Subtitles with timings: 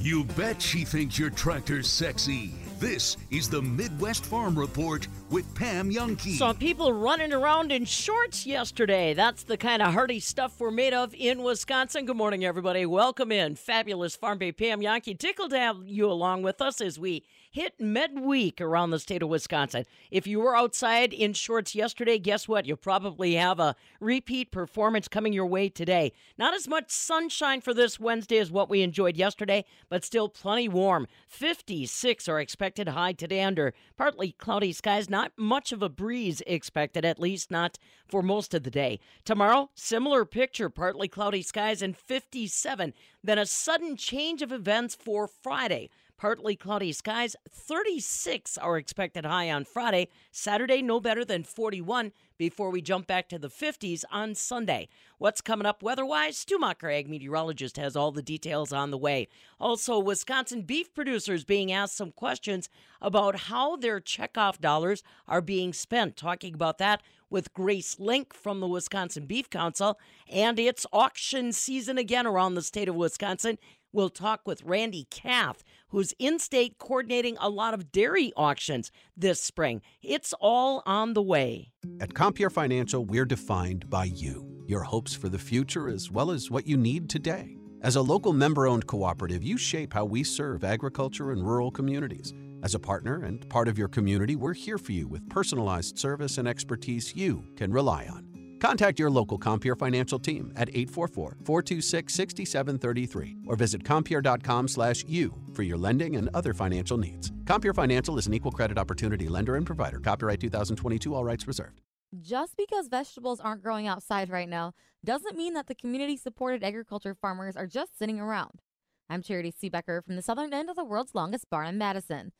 [0.00, 2.52] You bet she thinks your tractor's sexy.
[2.78, 6.38] This is the Midwest Farm Report with Pam Jahnke.
[6.38, 9.14] Saw people running around in shorts yesterday.
[9.14, 12.06] That's the kind of hardy stuff we're made of in Wisconsin.
[12.06, 12.86] Good morning, everybody.
[12.86, 13.56] Welcome in.
[13.56, 15.18] Fabulous Farm Babe Pam Jahnke.
[15.18, 17.24] Tickled to have you along with us as we
[17.58, 19.84] hit midweek around the state of Wisconsin.
[20.12, 22.66] If you were outside in shorts yesterday, guess what?
[22.66, 26.12] You'll probably have a repeat performance coming your way today.
[26.38, 30.68] Not as much sunshine for this Wednesday as what we enjoyed yesterday, but still plenty
[30.68, 31.08] warm.
[31.26, 35.10] 56 are expected high today under partly cloudy skies.
[35.10, 39.00] Not much of a breeze expected, at least not for most of the day.
[39.24, 42.94] Tomorrow, similar picture, partly cloudy skies and 57.
[43.24, 45.90] Then a sudden change of events for Friday.
[46.18, 47.36] Partly cloudy skies.
[47.48, 50.08] 36 are expected high on Friday.
[50.32, 54.88] Saturday, no better than 41 before we jump back to the 50s on Sunday.
[55.18, 56.36] What's coming up weather wise?
[56.36, 59.28] Stu Macher, ag meteorologist, has all the details on the way.
[59.60, 62.68] Also, Wisconsin beef producers being asked some questions
[63.00, 66.16] about how their checkoff dollars are being spent.
[66.16, 69.98] Talking about that with Grace Link from the Wisconsin Beef Council.
[70.28, 73.58] And it's auction season again around the state of Wisconsin.
[73.90, 79.40] We'll talk with Randy Cath, who's in state coordinating a lot of dairy auctions this
[79.40, 79.80] spring.
[80.02, 81.72] It's all on the way.
[81.98, 86.50] At Compeer Financial, we're defined by you, your hopes for the future, as well as
[86.50, 87.56] what you need today.
[87.80, 92.34] As a local member owned cooperative, you shape how we serve agriculture and rural communities.
[92.62, 96.36] As a partner and part of your community, we're here for you with personalized service
[96.36, 98.27] and expertise you can rely on.
[98.60, 105.78] Contact your local Compeer Financial team at 844-426-6733 or visit compeer.com slash you for your
[105.78, 107.30] lending and other financial needs.
[107.44, 110.00] Compeer Financial is an equal credit opportunity lender and provider.
[110.00, 111.80] Copyright 2022, all rights reserved.
[112.20, 114.72] Just because vegetables aren't growing outside right now
[115.04, 118.62] doesn't mean that the community-supported agriculture farmers are just sitting around.
[119.10, 122.32] I'm Charitee Seebecker from the southern end of the world's longest barn in Madison.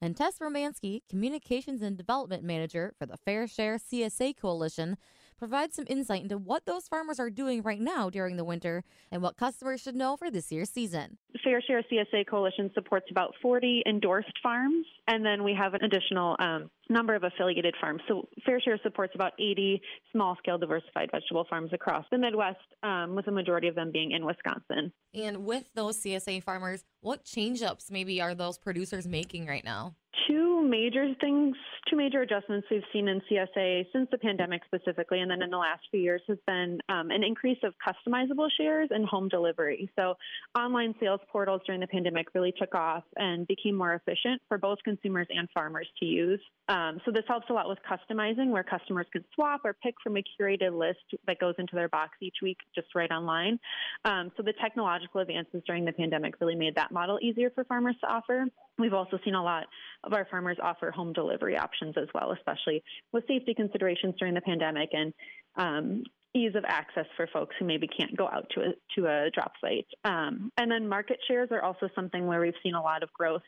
[0.00, 4.98] And Tess Romanski, Communications and Development Manager for the FairShare CSA Coalition,
[5.38, 9.22] provide some insight into what those farmers are doing right now during the winter and
[9.22, 11.18] what customers should know for this year's season.
[11.44, 16.70] FairShare CSA Coalition supports about 40 endorsed farms, and then we have an additional um,
[16.88, 18.00] number of affiliated farms.
[18.08, 19.80] So FairShare supports about 80
[20.12, 24.12] small scale diversified vegetable farms across the Midwest, um, with the majority of them being
[24.12, 24.92] in Wisconsin.
[25.12, 29.94] And with those CSA farmers, what change ups maybe are those producers making right now?
[30.28, 31.56] Two major things,
[31.90, 35.58] two major adjustments we've seen in CSA since the pandemic specifically, and then in the
[35.58, 39.90] last few years has been um, an increase of customizable shares and home delivery.
[39.96, 40.14] So
[40.56, 44.78] online sales portals during the pandemic really took off and became more efficient for both
[44.84, 46.40] consumers and farmers to use.
[46.68, 50.16] Um, so this helps a lot with customizing, where customers can swap or pick from
[50.16, 53.58] a curated list that goes into their box each week, just right online.
[54.04, 57.96] Um, so the technological advances during the pandemic really made that model easier for farmers
[58.00, 58.46] to offer.
[58.78, 59.64] We've also seen a lot
[60.02, 64.40] of our farmers offer home delivery options as well, especially with safety considerations during the
[64.40, 65.14] pandemic and
[65.56, 66.02] um,
[66.34, 69.52] ease of access for folks who maybe can't go out to a to a drop
[69.60, 69.86] site.
[70.04, 73.42] Um, and then market shares are also something where we've seen a lot of growth,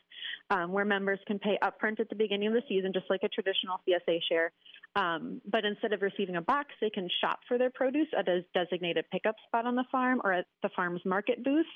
[0.51, 3.29] um, where members can pay upfront at the beginning of the season, just like a
[3.29, 4.53] traditional CSA share.
[4.97, 8.41] Um, but instead of receiving a box, they can shop for their produce at a
[8.55, 11.67] designated pickup spot on the farm or at the farm's market booth.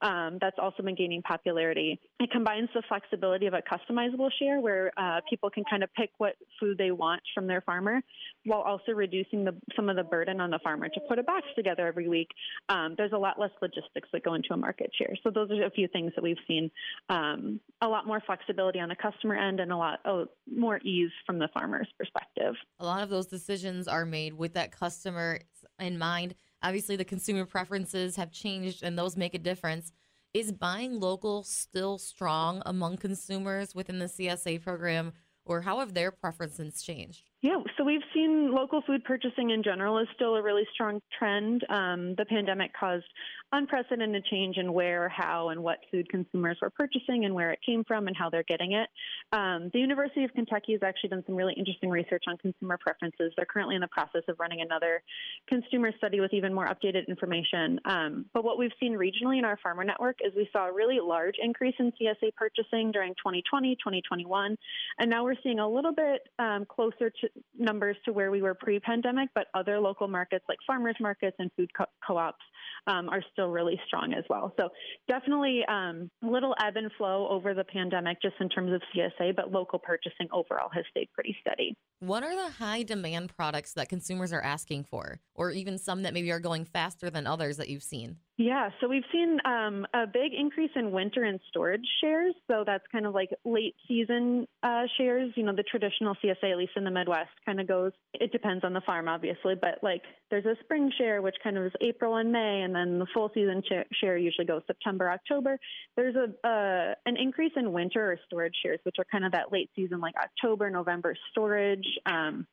[0.00, 2.00] Um, that's also been gaining popularity.
[2.20, 6.10] It combines the flexibility of a customizable share, where uh, people can kind of pick
[6.18, 8.00] what food they want from their farmer,
[8.44, 11.46] while also reducing the, some of the burden on the farmer to put a box
[11.56, 12.28] together every week.
[12.68, 15.14] Um, there's a lot less logistics that go into a market share.
[15.24, 16.70] So those are a few things that we've seen.
[17.08, 21.10] Um, a lot more flexibility on the customer end and a lot oh, more ease
[21.26, 22.54] from the farmer's perspective.
[22.78, 25.40] A lot of those decisions are made with that customer
[25.78, 26.34] in mind.
[26.62, 29.92] Obviously, the consumer preferences have changed and those make a difference.
[30.34, 35.12] Is buying local still strong among consumers within the CSA program,
[35.46, 37.22] or how have their preferences changed?
[37.40, 41.64] Yeah, so we've seen local food purchasing in general is still a really strong trend.
[41.70, 43.06] Um, the pandemic caused
[43.52, 47.82] unprecedented change in where, how, and what food consumers were purchasing and where it came
[47.84, 48.88] from and how they're getting it.
[49.32, 53.32] Um, the University of Kentucky has actually done some really interesting research on consumer preferences.
[53.36, 55.02] They're currently in the process of running another
[55.48, 57.80] consumer study with even more updated information.
[57.84, 60.98] Um, but what we've seen regionally in our farmer network is we saw a really
[61.00, 64.56] large increase in CSA purchasing during 2020, 2021,
[64.98, 67.28] and now we're seeing a little bit um, closer to
[67.58, 71.70] numbers to where we were pre-pandemic, but other local markets like farmers markets and food
[71.76, 72.44] co- co-ops
[72.86, 74.52] um, are still really strong as well.
[74.56, 74.68] So
[75.06, 79.36] definitely um, a little ebb and flow over the pandemic, just in terms of CSA,
[79.36, 81.76] but local purchasing overall has stayed pretty steady.
[82.00, 86.14] What are the high demand products that consumers are asking for, or even some that
[86.14, 88.18] maybe are going faster than others that you've seen?
[88.40, 92.36] Yeah, so we've seen um, a big increase in winter and storage shares.
[92.46, 95.32] So that's kind of like late season uh, shares.
[95.34, 98.62] You know, the traditional CSA, at least in the Midwest, kind of goes, it depends
[98.62, 102.14] on the farm, obviously, but like there's a spring share, which kind of is April
[102.14, 103.60] and May, and then the full season
[104.00, 105.58] share usually goes September, October.
[105.96, 109.50] There's a uh, an increase in winter or storage shares, which are kind of that
[109.50, 111.87] late season, like October, November storage.
[112.06, 112.46] Um,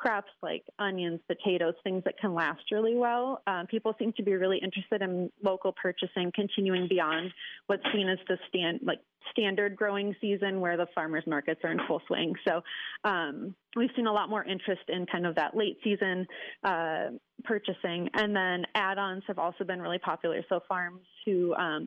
[0.00, 3.42] crops like onions, potatoes, things that can last really well.
[3.46, 7.30] Um, people seem to be really interested in local purchasing, continuing beyond
[7.66, 9.00] what's seen as the stand like
[9.30, 12.34] standard growing season where the farmers markets are in full swing.
[12.48, 12.62] So
[13.04, 16.26] um, we've seen a lot more interest in kind of that late season
[16.64, 17.08] uh,
[17.44, 20.40] purchasing, and then add-ons have also been really popular.
[20.48, 21.86] So farms who um,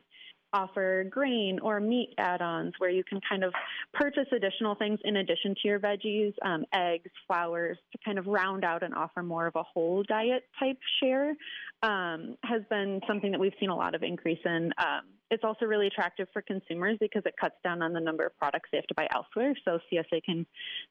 [0.54, 3.52] offer grain or meat add-ons where you can kind of
[3.92, 8.64] purchase additional things in addition to your veggies, um, eggs, flours, to kind of round
[8.64, 11.34] out and offer more of a whole diet type share
[11.82, 14.72] um, has been something that we've seen a lot of increase in.
[14.78, 18.36] Um, it's also really attractive for consumers because it cuts down on the number of
[18.38, 19.54] products they have to buy elsewhere.
[19.64, 20.46] So CSA can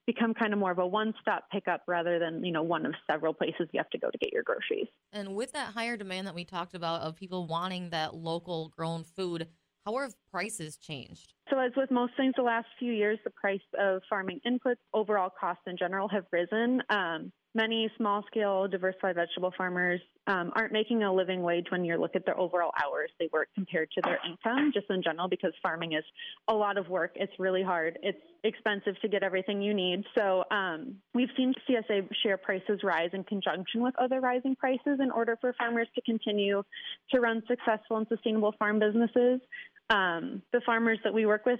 [0.05, 3.33] become kind of more of a one-stop pickup rather than you know one of several
[3.33, 4.87] places you have to go to get your groceries.
[5.13, 9.03] And with that higher demand that we talked about of people wanting that local grown
[9.03, 9.47] food,
[9.85, 11.33] how have prices changed?
[11.49, 15.29] So, as with most things the last few years, the price of farming inputs, overall
[15.29, 16.81] costs in general, have risen.
[16.89, 21.97] Um, many small scale diversified vegetable farmers um, aren't making a living wage when you
[21.97, 25.51] look at their overall hours they work compared to their income, just in general, because
[25.61, 26.03] farming is
[26.47, 27.11] a lot of work.
[27.15, 27.99] It's really hard.
[28.01, 30.03] It's expensive to get everything you need.
[30.15, 35.11] So um, we've seen CSA share prices rise in conjunction with other rising prices in
[35.11, 36.63] order for farmers to continue
[37.11, 39.41] to run successful and sustainable farm businesses.
[39.89, 41.59] Um, the farmers that we work with,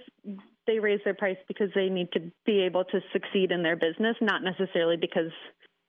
[0.66, 4.16] they raise their price because they need to be able to succeed in their business,
[4.20, 5.30] not necessarily because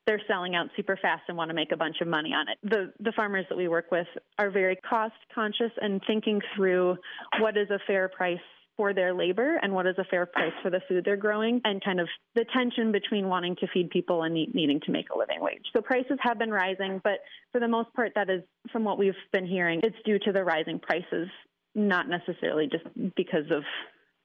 [0.06, 2.58] they're selling out super fast and want to make a bunch of money on it.
[2.64, 6.98] The the farmers that we work with are very cost conscious and thinking through
[7.40, 8.38] what is a fair price
[8.78, 11.84] for their labor and what is a fair price for the food they're growing and
[11.84, 15.40] kind of the tension between wanting to feed people and needing to make a living
[15.40, 15.64] wage.
[15.74, 17.20] So prices have been rising, but
[17.52, 18.42] for the most part that is
[18.72, 21.30] from what we've been hearing, it's due to the rising prices,
[21.76, 22.86] not necessarily just
[23.16, 23.64] because of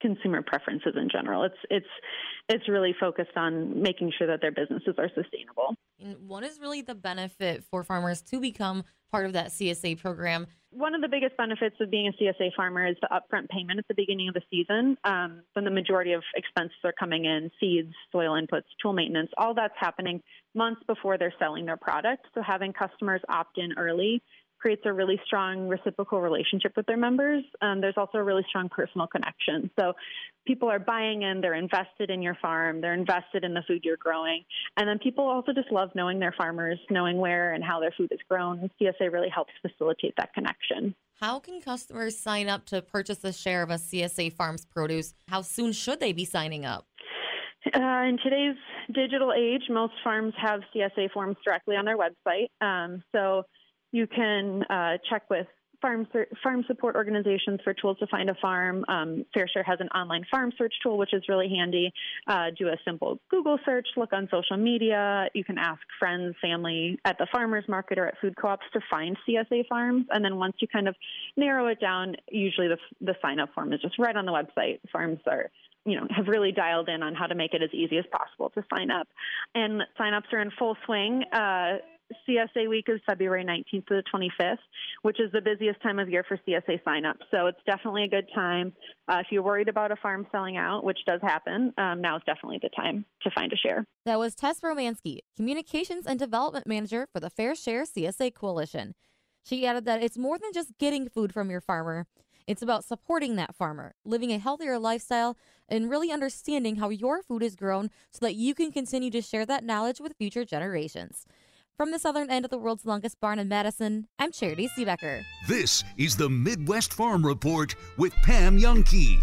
[0.01, 1.43] consumer preferences in general.
[1.43, 1.85] It's it's
[2.49, 5.75] it's really focused on making sure that their businesses are sustainable.
[5.99, 10.47] And what is really the benefit for farmers to become part of that CSA program?
[10.71, 13.87] One of the biggest benefits of being a CSA farmer is the upfront payment at
[13.89, 14.97] the beginning of the season.
[15.03, 19.53] Um, when the majority of expenses are coming in, seeds, soil inputs, tool maintenance, all
[19.53, 20.21] that's happening
[20.55, 22.25] months before they're selling their product.
[22.33, 24.23] So having customers opt in early
[24.61, 27.43] creates a really strong reciprocal relationship with their members.
[27.61, 29.71] Um, there's also a really strong personal connection.
[29.79, 29.93] So
[30.45, 33.97] people are buying in, they're invested in your farm, they're invested in the food you're
[33.97, 34.43] growing.
[34.77, 38.09] And then people also just love knowing their farmers, knowing where and how their food
[38.11, 38.69] is grown.
[38.79, 40.95] CSA really helps facilitate that connection.
[41.19, 45.13] How can customers sign up to purchase a share of a CSA Farms produce?
[45.27, 46.85] How soon should they be signing up?
[47.65, 47.79] Uh,
[48.09, 48.55] in today's
[48.91, 52.47] digital age, most farms have CSA forms directly on their website.
[52.59, 53.43] Um, so
[53.91, 55.47] you can uh, check with
[55.81, 56.07] farm
[56.43, 58.85] farm support organizations for tools to find a farm.
[58.87, 61.91] Um, FairShare has an online farm search tool, which is really handy.
[62.27, 65.27] Uh, do a simple Google search, look on social media.
[65.33, 69.17] You can ask friends, family at the farmers market or at food co-ops to find
[69.27, 70.05] CSA farms.
[70.11, 70.95] And then once you kind of
[71.35, 74.79] narrow it down, usually the the sign up form is just right on the website.
[74.91, 75.49] Farms are
[75.83, 78.51] you know, have really dialed in on how to make it as easy as possible
[78.51, 79.07] to sign up.
[79.55, 81.23] And sign ups are in full swing.
[81.33, 81.77] Uh,
[82.27, 84.57] CSA week is February 19th to the 25th,
[85.01, 87.21] which is the busiest time of year for CSA signups.
[87.31, 88.73] So it's definitely a good time.
[89.07, 92.23] Uh, if you're worried about a farm selling out, which does happen, um, now is
[92.25, 93.85] definitely the time to find a share.
[94.05, 98.95] That was Tess Romanski, Communications and Development Manager for the FairShare CSA Coalition.
[99.43, 102.05] She added that it's more than just getting food from your farmer.
[102.47, 105.37] It's about supporting that farmer, living a healthier lifestyle,
[105.69, 109.45] and really understanding how your food is grown so that you can continue to share
[109.45, 111.25] that knowledge with future generations.
[111.81, 115.23] From the southern end of the world's longest barn in Madison, I'm Charitee Seebecker.
[115.47, 119.19] This is the Midwest Farm Report with Pam Jahnke.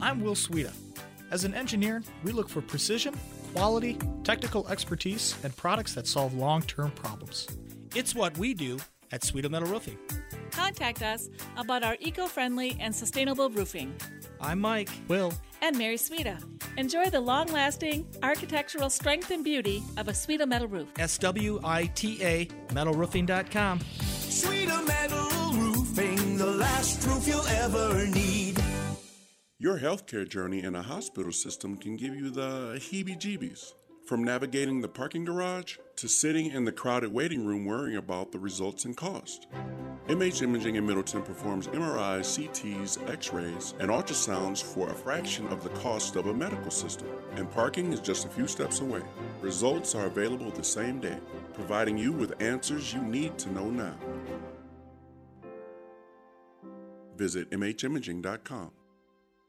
[0.00, 0.72] I'm Will Sweeta.
[1.32, 3.18] As an engineer, we look for precision,
[3.52, 7.48] quality, technical expertise, and products that solve long term problems.
[7.96, 8.78] It's what we do
[9.12, 9.98] at Sweda Metal Roofing.
[10.50, 13.94] Contact us about our eco friendly and sustainable roofing
[14.40, 14.90] I'm Mike.
[15.08, 15.32] Will.
[15.62, 16.42] And Mary Sweda.
[16.76, 20.88] Enjoy the long lasting architectural strength and beauty of a Sweda metal roof.
[20.98, 23.78] S W I T A metalroofing.com.
[23.78, 28.62] Sweda Metal Roofing, the last roof you'll ever need.
[29.58, 33.72] Your healthcare journey in a hospital system can give you the heebie jeebies.
[34.06, 38.38] From navigating the parking garage to sitting in the crowded waiting room worrying about the
[38.38, 39.48] results and cost.
[40.06, 45.64] MH Imaging in Middleton performs MRIs, CTs, X rays, and ultrasounds for a fraction of
[45.64, 47.08] the cost of a medical system.
[47.34, 49.02] And parking is just a few steps away.
[49.40, 51.18] Results are available the same day,
[51.52, 53.98] providing you with answers you need to know now.
[57.16, 58.70] Visit MHimaging.com.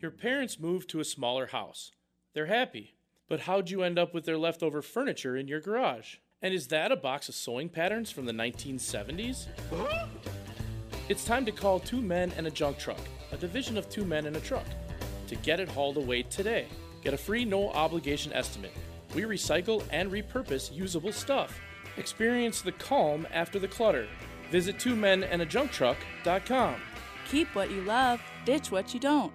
[0.00, 1.90] Your parents moved to a smaller house.
[2.32, 2.94] They're happy.
[3.28, 6.16] But how'd you end up with their leftover furniture in your garage?
[6.40, 9.48] And is that a box of sewing patterns from the 1970s?
[11.10, 13.00] It's time to call Two Men and a Junk Truck,
[13.32, 14.64] a division of Two Men and a Truck,
[15.26, 16.66] to get it hauled away today.
[17.02, 18.70] Get a free no obligation estimate.
[19.12, 21.58] We recycle and repurpose usable stuff.
[21.96, 24.06] Experience the calm after the clutter.
[24.52, 26.76] Visit twomenajuncktruck.com.
[27.28, 29.32] Keep what you love, ditch what you don't.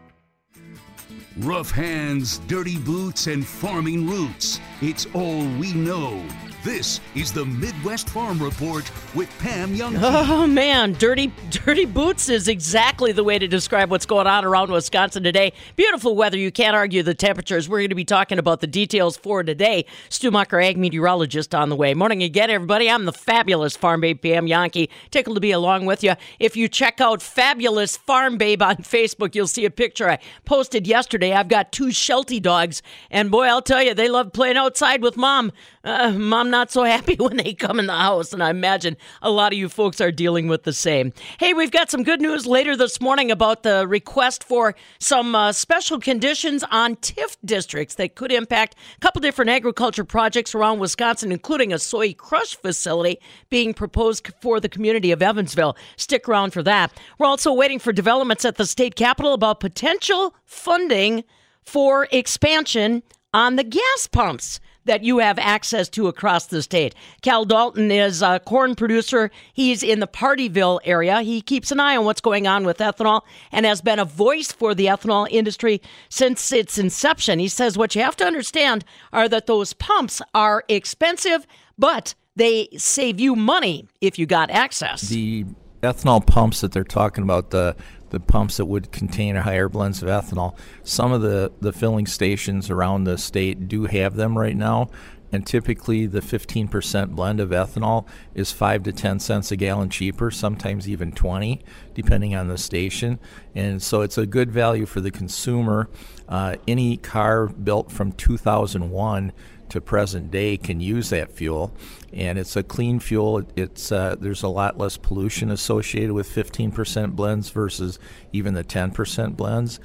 [1.37, 4.59] Rough hands, dirty boots, and farming roots.
[4.81, 6.23] It's all we know.
[6.65, 9.95] This is the Midwest Farm Report with Pam Young.
[9.97, 14.71] Oh man, dirty dirty boots is exactly the way to describe what's going on around
[14.71, 15.53] Wisconsin today.
[15.75, 17.69] Beautiful weather, you can't argue the temperatures.
[17.69, 19.85] We're going to be talking about the details for today.
[20.09, 21.93] Stu Mucker, ag meteorologist on the way.
[21.93, 22.89] Morning again, everybody.
[22.89, 24.89] I'm the fabulous Farm Babe Pam Jahnke.
[25.11, 26.15] Tickled to be along with you.
[26.39, 30.87] If you check out Fabulous Farm Babe on Facebook, you'll see a picture I posted
[30.87, 31.33] yesterday.
[31.33, 32.81] I've got two Sheltie dogs,
[33.11, 35.51] and boy, I'll tell you, they love playing outside with mom.
[35.85, 39.29] Uh, mom not so happy when they come in the house, and I imagine a
[39.29, 41.13] lot of you folks are dealing with the same.
[41.39, 45.51] Hey, we've got some good news later this morning about the request for some uh,
[45.51, 51.31] special conditions on TIF districts that could impact a couple different agriculture projects around Wisconsin,
[51.31, 53.19] including a soy crush facility
[53.51, 55.77] being proposed for the community of Evansville.
[55.97, 56.99] Stick around for that.
[57.19, 61.23] We're also waiting for developments at the state capitol about potential funding
[61.61, 63.03] for expansion
[63.35, 66.95] on the gas pumps that you have access to across the state.
[67.21, 69.31] Cal Dalton is a corn producer.
[69.53, 71.21] He's in the Pardeeville area.
[71.21, 74.51] He keeps an eye on what's going on with ethanol and has been a voice
[74.51, 77.39] for the ethanol industry since its inception.
[77.39, 81.45] He says what you have to understand are that those pumps are expensive,
[81.77, 85.01] but they save you money if you got access.
[85.01, 85.45] The
[85.81, 87.75] ethanol pumps that they're talking about, the
[88.09, 90.57] the pumps that would contain a higher blends of ethanol.
[90.83, 94.89] Some of the, the filling stations around the state do have them right now,
[95.31, 100.31] and typically the 15% blend of ethanol is 5 to 10 cents a gallon cheaper,
[100.31, 101.61] sometimes even 20,
[101.93, 103.19] depending on the station.
[103.53, 105.89] And so it's a good value for the consumer.
[106.29, 109.33] Uh, any car built from 2001
[109.69, 111.73] to present day can use that fuel,
[112.13, 113.43] and it's a clean fuel.
[113.55, 117.99] It's uh, there's a lot less pollution associated with 15% blends versus
[118.31, 119.79] even the 10% blends.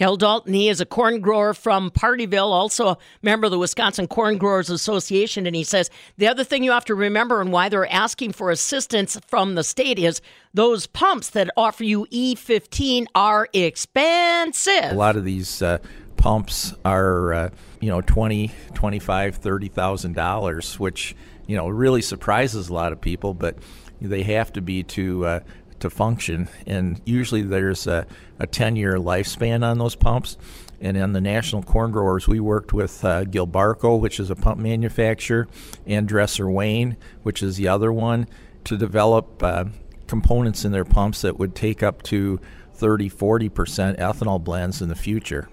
[0.00, 4.06] Cal Dalton, he is a corn grower from Pardeeville, also a member of the Wisconsin
[4.06, 5.46] Corn Growers Association.
[5.46, 8.50] And he says the other thing you have to remember and why they're asking for
[8.50, 10.22] assistance from the state is
[10.54, 14.92] those pumps that offer you E15 are expensive.
[14.92, 15.78] A lot of these uh,
[16.16, 17.50] pumps are, uh,
[17.80, 23.34] you know, 20, 25, 30,000 dollars, which, you know, really surprises a lot of people,
[23.34, 23.56] but
[24.00, 25.40] they have to be to uh,
[25.80, 26.48] to function.
[26.66, 28.06] And usually there's a,
[28.38, 30.36] a 10 year lifespan on those pumps.
[30.80, 34.58] And in the national corn growers, we worked with uh, Gilbarco, which is a pump
[34.58, 35.46] manufacturer,
[35.86, 38.26] and Dresser Wayne, which is the other one,
[38.64, 39.64] to develop uh,
[40.06, 42.40] components in their pumps that would take up to
[42.74, 45.50] 30, 40% ethanol blends in the future.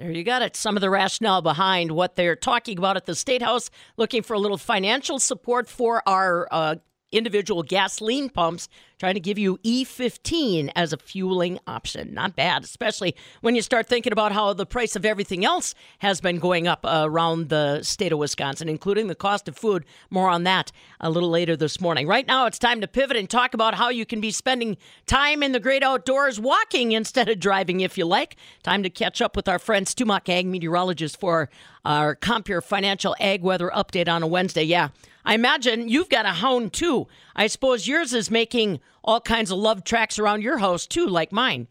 [0.00, 0.56] There you got it.
[0.56, 4.32] Some of the rationale behind what they're talking about at the State House, looking for
[4.32, 6.76] a little financial support for our uh,
[7.12, 8.66] individual gasoline pumps
[9.00, 12.12] trying to give you E15 as a fueling option.
[12.12, 16.20] Not bad, especially when you start thinking about how the price of everything else has
[16.20, 19.86] been going up around the state of Wisconsin, including the cost of food.
[20.10, 22.06] More on that a little later this morning.
[22.06, 24.76] Right now, it's time to pivot and talk about how you can be spending
[25.06, 28.36] time in the great outdoors walking instead of driving, if you like.
[28.62, 31.48] Time to catch up with our friend Stu Muck, ag meteorologist, for
[31.86, 34.62] our Compeer Financial Ag Weather Update on a Wednesday.
[34.62, 34.88] Yeah,
[35.24, 37.06] I imagine you've got a hound too.
[37.34, 41.32] I suppose yours is making all kinds of love tracks around your house too, like
[41.32, 41.68] mine.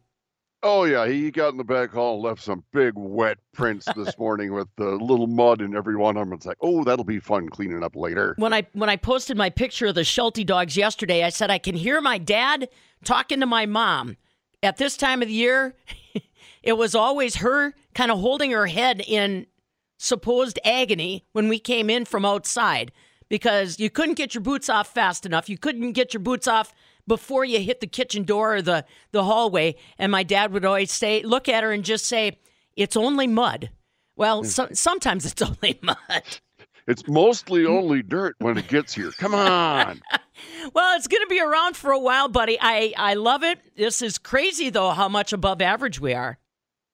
[0.61, 4.17] Oh yeah, he got in the back hall and left some big wet prints this
[4.17, 6.33] morning with the little mud in every one of them.
[6.33, 8.35] It's like, oh, that'll be fun cleaning up later.
[8.37, 11.59] When I when I posted my picture of the Sheltie dogs yesterday, I said I
[11.59, 12.67] can hear my dad
[13.03, 14.17] talking to my mom.
[14.61, 15.75] At this time of the year,
[16.63, 19.47] it was always her kind of holding her head in
[19.97, 22.91] supposed agony when we came in from outside
[23.29, 25.47] because you couldn't get your boots off fast enough.
[25.47, 26.73] You couldn't get your boots off
[27.09, 29.75] before you hit the kitchen door or the, the hallway.
[29.97, 32.39] And my dad would always say, look at her and just say,
[32.77, 33.71] it's only mud.
[34.15, 34.47] Well, hmm.
[34.47, 36.23] so, sometimes it's only mud.
[36.87, 39.11] It's mostly only dirt when it gets here.
[39.11, 40.01] Come on.
[40.73, 42.57] well, it's going to be around for a while, buddy.
[42.59, 43.59] I, I love it.
[43.75, 46.39] This is crazy, though, how much above average we are.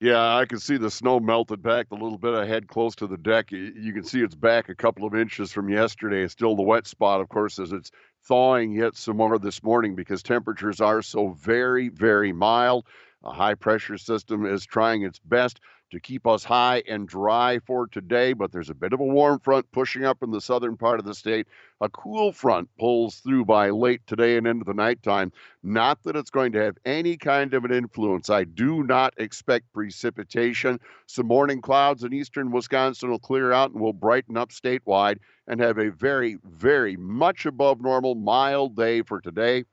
[0.01, 2.33] Yeah, I can see the snow melted back a little bit.
[2.33, 3.51] I had close to the deck.
[3.51, 6.23] You can see it's back a couple of inches from yesterday.
[6.23, 7.91] It's still the wet spot, of course, as it's
[8.25, 12.85] thawing yet some more this morning because temperatures are so very, very mild.
[13.23, 15.59] A high pressure system is trying its best
[15.91, 19.39] to keep us high and dry for today, but there's a bit of a warm
[19.39, 21.47] front pushing up in the southern part of the state.
[21.81, 25.31] A cool front pulls through by late today and into the nighttime.
[25.63, 28.29] Not that it's going to have any kind of an influence.
[28.29, 30.79] I do not expect precipitation.
[31.07, 35.59] Some morning clouds in eastern Wisconsin will clear out and will brighten up statewide and
[35.59, 39.65] have a very, very much above normal mild day for today.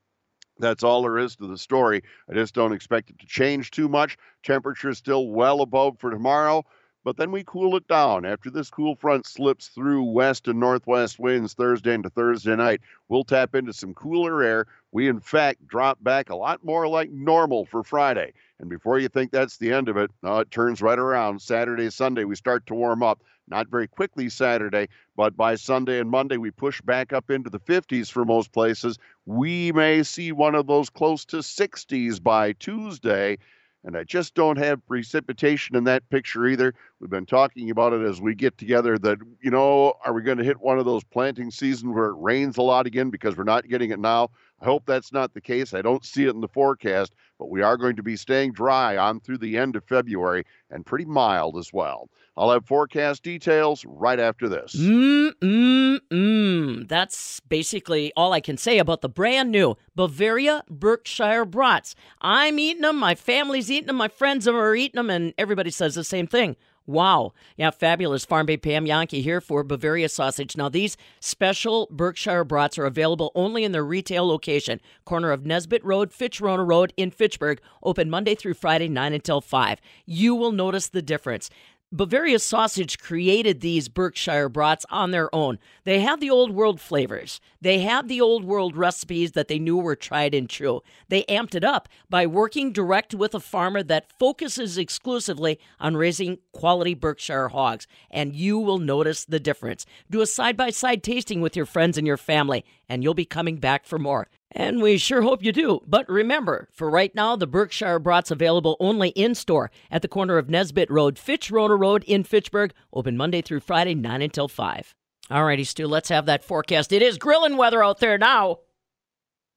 [0.62, 2.02] That's all there is to the story.
[2.31, 4.16] I just don't expect it to change too much.
[4.45, 6.64] Temperature is still well above for tomorrow,
[7.02, 8.25] but then we cool it down.
[8.25, 13.25] After this cool front slips through west and northwest winds Thursday into Thursday night, we'll
[13.25, 14.66] tap into some cooler air.
[14.92, 18.33] We, in fact, drop back a lot more like normal for Friday.
[18.62, 21.42] And before you think that's the end of it, no, it turns right around.
[21.42, 23.21] Saturday, Sunday, we start to warm up.
[23.49, 27.59] Not very quickly Saturday, but by Sunday and Monday, we push back up into the
[27.59, 28.99] 50s for most places.
[29.26, 33.39] We may see one of those close to 60s by Tuesday.
[33.82, 36.73] And I just don't have precipitation in that picture either.
[37.02, 40.38] We've been talking about it as we get together that, you know, are we going
[40.38, 43.43] to hit one of those planting seasons where it rains a lot again because we're
[43.43, 44.30] not getting it now?
[44.60, 45.75] I hope that's not the case.
[45.75, 48.97] I don't see it in the forecast, but we are going to be staying dry
[48.97, 52.08] on through the end of February and pretty mild as well.
[52.36, 54.76] I'll have forecast details right after this.
[54.76, 56.88] Mm, mm, mm.
[56.88, 61.97] That's basically all I can say about the brand new Bavaria Berkshire brats.
[62.21, 65.97] I'm eating them, my family's eating them, my friends are eating them, and everybody says
[65.97, 66.54] the same thing.
[66.86, 67.32] Wow.
[67.56, 68.25] Yeah, fabulous.
[68.25, 70.56] Farm Babe Pam Jahnke here for Bavaria Sausage.
[70.56, 75.84] Now, these special Berkshire brats are available only in their retail location, corner of Nesbitt
[75.84, 79.80] Road, Fitchrona Road in Fitchburg, open Monday through Friday, 9 until 5.
[80.06, 81.50] You will notice the difference.
[81.95, 85.59] Bavaria Sausage created these Berkshire brats on their own.
[85.85, 87.39] They have the old world flavors.
[87.61, 90.81] They have the old world recipes that they knew were tried and true.
[91.11, 96.39] They amped it up by working direct with a farmer that focuses exclusively on raising
[96.52, 99.85] quality Berkshire hogs, and you will notice the difference.
[100.11, 103.26] Do a side by side tasting with your friends and your family, and you'll be
[103.26, 104.28] coming back for more.
[104.54, 105.80] And we sure hope you do.
[105.86, 110.36] But remember, for right now, the Berkshire Brats available only in store at the corner
[110.36, 114.95] of Nesbitt Road, Fitchrona Road in Fitchburg, open Monday through Friday, 9 until 5.
[115.30, 116.93] All righty, Stu, let's have that forecast.
[116.93, 118.58] It is grilling weather out there now.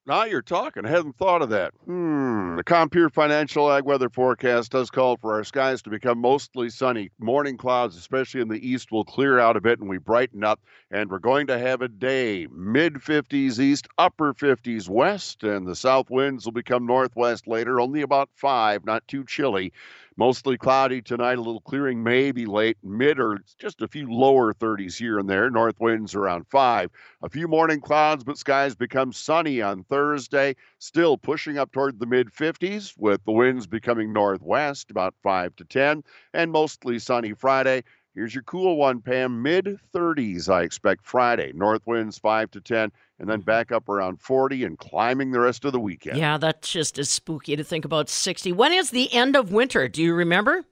[0.08, 0.86] Now you're talking.
[0.86, 1.74] I hadn't thought of that.
[1.86, 2.58] Hmm.
[2.58, 7.10] The Compeer Financial Ag Weather Forecast does call for our skies to become mostly sunny.
[7.20, 10.62] Morning clouds, especially in the east, will clear out a bit and we brighten up.
[10.92, 15.76] And we're going to have a day mid 50s east, upper 50s west, and the
[15.76, 19.74] south winds will become northwest later, only about five, not too chilly.
[20.18, 24.98] Mostly cloudy tonight, a little clearing maybe late, mid or just a few lower 30s
[24.98, 25.50] here and there.
[25.50, 26.90] North winds around 5.
[27.22, 32.06] A few morning clouds, but skies become sunny on Thursday, still pushing up toward the
[32.06, 37.84] mid 50s, with the winds becoming northwest about 5 to 10, and mostly sunny Friday.
[38.16, 39.42] Here's your cool one, Pam.
[39.42, 41.52] Mid 30s, I expect Friday.
[41.54, 43.46] North winds 5 to 10, and then mm-hmm.
[43.46, 46.18] back up around 40 and climbing the rest of the weekend.
[46.18, 48.54] Yeah, that's just as spooky to think about 60.
[48.54, 49.90] When is the end of winter?
[49.90, 50.64] Do you remember?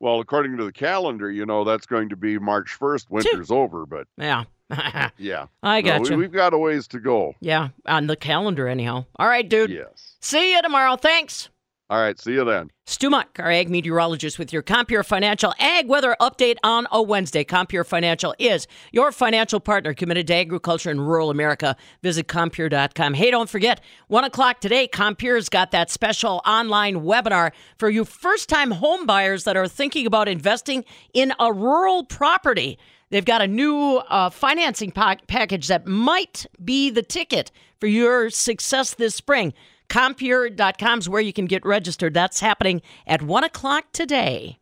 [0.00, 3.10] well, according to the calendar, you know, that's going to be March 1st.
[3.10, 4.06] Winter's over, but.
[4.16, 4.44] Yeah.
[5.18, 5.46] yeah.
[5.62, 6.12] I No, gotcha.
[6.12, 7.34] we, we've got a ways to go.
[7.40, 9.04] Yeah, on the calendar, anyhow.
[9.16, 9.70] All right, dude.
[9.70, 10.16] Yes.
[10.20, 10.96] See you tomorrow.
[10.96, 11.50] Thanks.
[11.88, 12.18] All right.
[12.18, 12.70] See you then.
[12.86, 17.44] Stu Muck, our ag meteorologist with your Compeer Financial Ag Weather Update on a Wednesday.
[17.44, 21.76] Compeer Financial is your financial partner committed to agriculture in rural America.
[22.02, 23.14] Visit Compeer.com.
[23.14, 28.48] Hey, don't forget, 1 o'clock today, Compeer's got that special online webinar for you first
[28.48, 32.78] time home buyers that are thinking about investing in a rural property.
[33.10, 38.30] They've got a new uh, financing pa- package that might be the ticket for your
[38.30, 39.54] success this spring.
[39.88, 42.14] Compeer.com is where you can get registered.
[42.14, 44.58] That's happening at 1 o'clock today.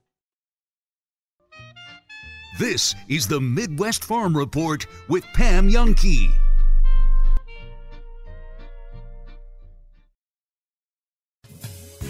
[2.58, 6.32] This is the Midwest Farm Report with Pam Jahnke.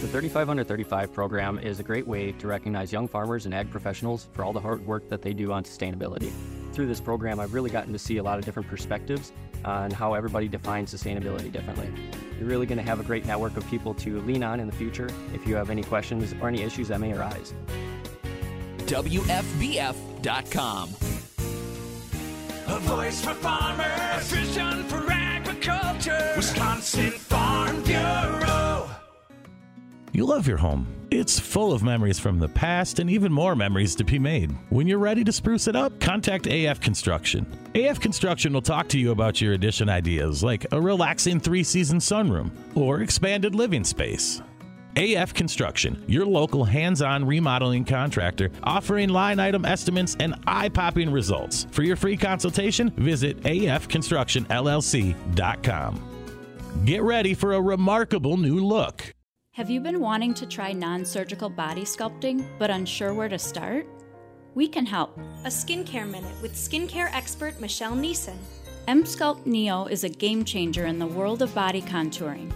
[0.05, 3.71] The 35 Under 35 program is a great way to recognize young farmers and ag
[3.71, 6.31] professionals for all the hard work that they do on sustainability.
[6.75, 9.33] Through this program, I've really gotten to see a lot of different perspectives
[9.65, 11.89] on how everybody defines sustainability differently.
[12.39, 14.73] You're really going to have a great network of people to lean on in the
[14.73, 17.55] future if you have any questions or any issues that may arise.
[18.87, 20.15] WFBF.com.
[22.67, 26.33] A voice for farmers, a vision for agriculture.
[26.37, 28.64] Wisconsin Farm Bureau.
[30.15, 30.87] You love your home.
[31.11, 34.53] It's full of memories from the past and even more memories to be made.
[34.71, 37.45] When you're ready to spruce it up, contact AF Construction.
[37.75, 41.99] AF Construction will talk to you about your addition ideas like a relaxing three season
[41.99, 44.41] sunroom or expanded living space.
[44.97, 51.11] AF Construction, your local hands on remodeling contractor, offering line item estimates and eye popping
[51.11, 51.67] results.
[51.73, 56.11] For your free consultation, visit afconstructionllc.com.
[56.85, 59.14] Get ready for a remarkable new look.
[59.55, 63.87] Have you been wanting to try non surgical body sculpting but unsure where to start?
[64.57, 65.17] We can help.
[65.45, 68.37] A skincare minute with skincare expert Michelle Neeson.
[68.89, 72.53] Emsculpt Neo is a game changer in the world of body contouring.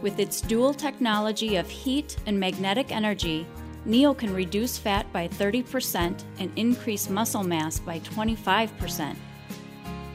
[0.00, 3.46] With its dual technology of heat and magnetic energy,
[3.84, 9.14] Neo can reduce fat by 30% and increase muscle mass by 25%.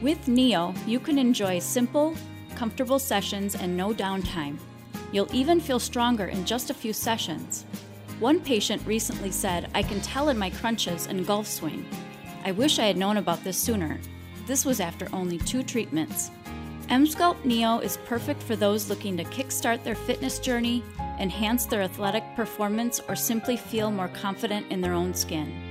[0.02, 2.14] With Neo, you can enjoy simple,
[2.54, 4.58] comfortable sessions and no downtime.
[5.12, 7.64] You'll even feel stronger in just a few sessions.
[8.20, 11.86] One patient recently said, I can tell in my crunches and golf swing.
[12.44, 13.98] I wish I had known about this sooner.
[14.46, 16.30] This was after only two treatments.
[16.88, 20.82] Emsculpt Neo is perfect for those looking to kickstart their fitness journey,
[21.18, 25.67] enhance their athletic performance, or simply feel more confident in their own skin.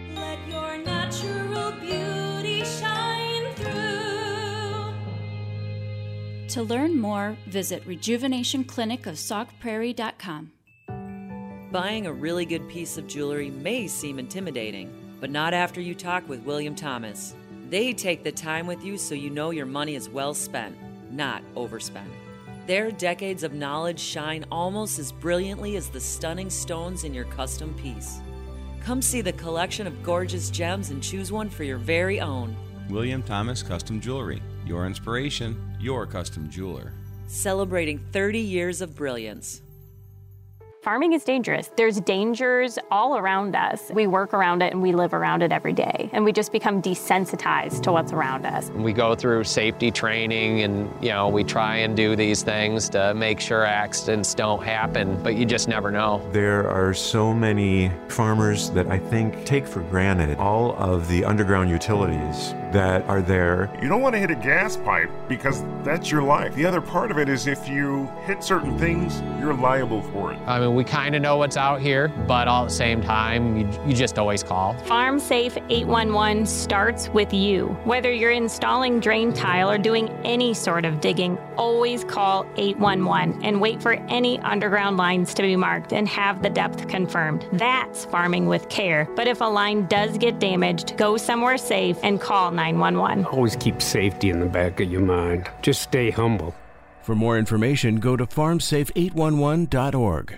[6.57, 10.51] To learn more, visit rejuvenationclinicofsaukprairie.com.
[11.71, 16.27] Buying a really good piece of jewelry may seem intimidating, but not after you talk
[16.27, 17.35] with William Thomas.
[17.69, 20.75] They take the time with you so you know your money is well spent,
[21.11, 22.09] not overspent.
[22.65, 27.75] Their decades of knowledge shine almost as brilliantly as the stunning stones in your custom
[27.75, 28.19] piece.
[28.81, 32.57] Come see the collection of gorgeous gems and choose one for your very own.
[32.89, 34.41] William Thomas Custom Jewelry.
[34.67, 36.91] Your inspiration, your custom jeweler.
[37.27, 39.61] Celebrating 30 years of brilliance.
[40.87, 41.69] Farming is dangerous.
[41.75, 43.91] There's dangers all around us.
[43.93, 46.09] We work around it and we live around it every day.
[46.13, 48.69] And we just become desensitized to what's around us.
[48.69, 53.13] We go through safety training and, you know, we try and do these things to
[53.13, 56.25] make sure accidents don't happen, but you just never know.
[56.31, 61.69] There are so many farmers that I think take for granted all of the underground
[61.69, 63.69] utilities that are there.
[63.81, 66.55] You don't want to hit a gas pipe because that's your life.
[66.55, 70.39] The other part of it is if you hit certain things, you're liable for it.
[70.45, 73.57] I mean, we kind of know what's out here, but all at the same time,
[73.57, 74.75] you, you just always call.
[74.85, 77.69] Farm Safe 811 starts with you.
[77.83, 83.59] Whether you're installing drain tile or doing any sort of digging, always call 811 and
[83.59, 87.47] wait for any underground lines to be marked and have the depth confirmed.
[87.53, 89.09] That's farming with care.
[89.15, 93.25] But if a line does get damaged, go somewhere safe and call 911.
[93.25, 95.49] Always keep safety in the back of your mind.
[95.63, 96.53] Just stay humble.
[97.01, 100.37] For more information, go to farmsafe811.org.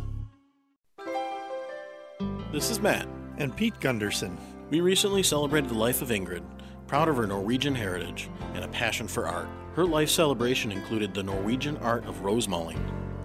[2.51, 4.37] This is Matt and Pete Gunderson.
[4.69, 6.43] We recently celebrated the life of Ingrid.
[6.85, 11.23] Proud of her Norwegian heritage and a passion for art, her life celebration included the
[11.23, 12.77] Norwegian art of rosemaling.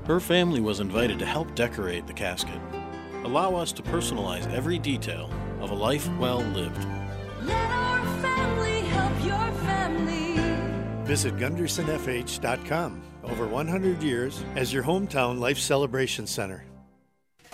[0.06, 2.60] Her family was invited to help decorate the casket.
[3.24, 5.28] Allow us to personalize every detail
[5.60, 6.86] of a life well lived.
[7.42, 11.04] Let our family help your family.
[11.04, 13.02] Visit GundersonFH.com.
[13.24, 16.64] Over 100 years as your hometown life celebration center.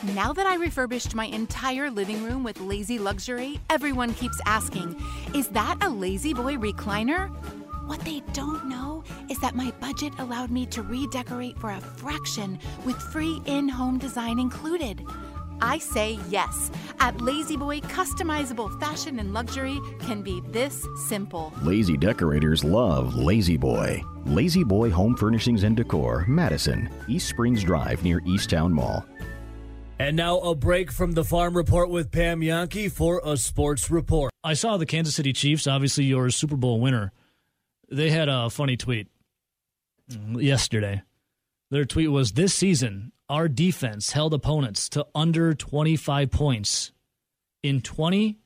[0.04, 5.00] Now that I refurbished my entire living room with lazy luxury, everyone keeps asking,
[5.32, 7.28] is that a La-Z-Boy recliner?
[7.86, 12.58] What they don't know is that my budget allowed me to redecorate for a fraction
[12.84, 15.06] with free in home design included.
[15.60, 16.72] I say yes.
[16.98, 21.52] At La-Z-Boy, customizable fashion and luxury can be this simple.
[21.62, 24.02] Lazy decorators love La-Z-Boy.
[24.26, 29.04] Lazy Boy Home Furnishings and Decor, Madison, East Springs Drive near East Towne Mall.
[30.02, 34.32] And now a break from the Farm Report with Pam Jahnke for a sports report.
[34.42, 37.12] I saw the Kansas City Chiefs, obviously your Super Bowl winner.
[37.88, 39.06] They had a funny tweet
[40.32, 41.02] yesterday.
[41.70, 46.90] Their tweet was This season, our defense held opponents to under 25 points
[47.62, 48.38] in 20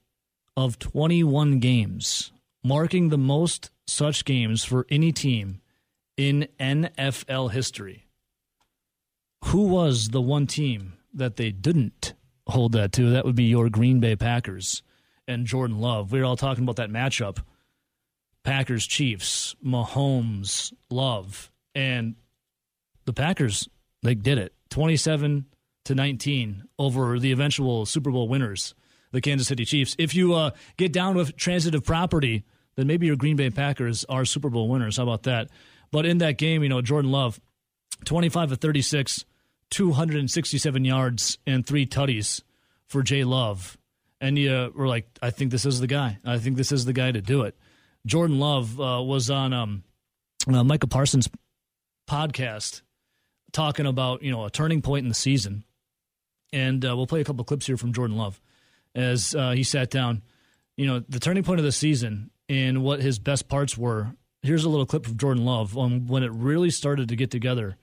[0.59, 5.63] of 21 games, marking the most such games for any team
[6.19, 8.05] in NFL history.
[9.45, 12.15] Who was the one team that they didn't
[12.47, 13.11] hold that to?
[13.11, 14.83] That would be your Green Bay Packers
[15.27, 16.13] and Jordan Love.
[16.13, 17.39] We were all talking about that matchup
[18.45, 22.15] Packers Chiefs, Mahomes, Love, and
[23.05, 23.69] the Packers
[24.03, 25.47] they did it 27
[25.87, 28.75] to 19 over the eventual Super Bowl winners,
[29.13, 29.97] the Kansas City Chiefs.
[29.99, 32.45] If you uh, get down with transitive property,
[32.77, 34.97] then maybe your Green Bay Packers are Super Bowl winners.
[34.97, 35.49] How about that?
[35.91, 37.41] But in that game, you know, Jordan Love,
[38.05, 39.25] 25 of 36,
[39.71, 42.43] 267 yards and three tutties
[42.87, 43.77] for Jay Love.
[44.21, 46.19] And you were like, I think this is the guy.
[46.25, 47.57] I think this is the guy to do it.
[48.07, 49.83] Jordan Love uh, was on um,
[50.47, 51.29] uh, Micah Parsons'
[52.09, 52.83] podcast
[53.53, 55.65] talking about you know a turning point in the season,
[56.53, 58.41] and uh, we'll play a couple clips here from Jordan Love
[58.95, 60.23] as uh, he sat down.
[60.77, 64.15] You know the turning point of the season and what his best parts were.
[64.43, 67.77] Here's a little clip of Jordan Love on when it really started to get together.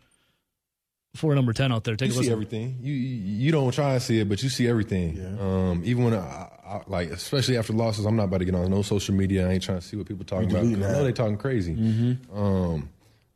[1.15, 2.23] For number ten out there, take you a listen.
[2.26, 2.78] see everything.
[2.82, 5.19] You you don't try to see it, but you see everything.
[5.39, 8.69] Um, even when I, I, like, especially after losses, I'm not about to get on
[8.71, 9.47] no social media.
[9.47, 10.63] I ain't trying to see what people talking about.
[10.63, 11.76] I know they talking crazy.
[11.76, 12.17] Mhm.
[12.36, 12.89] Um,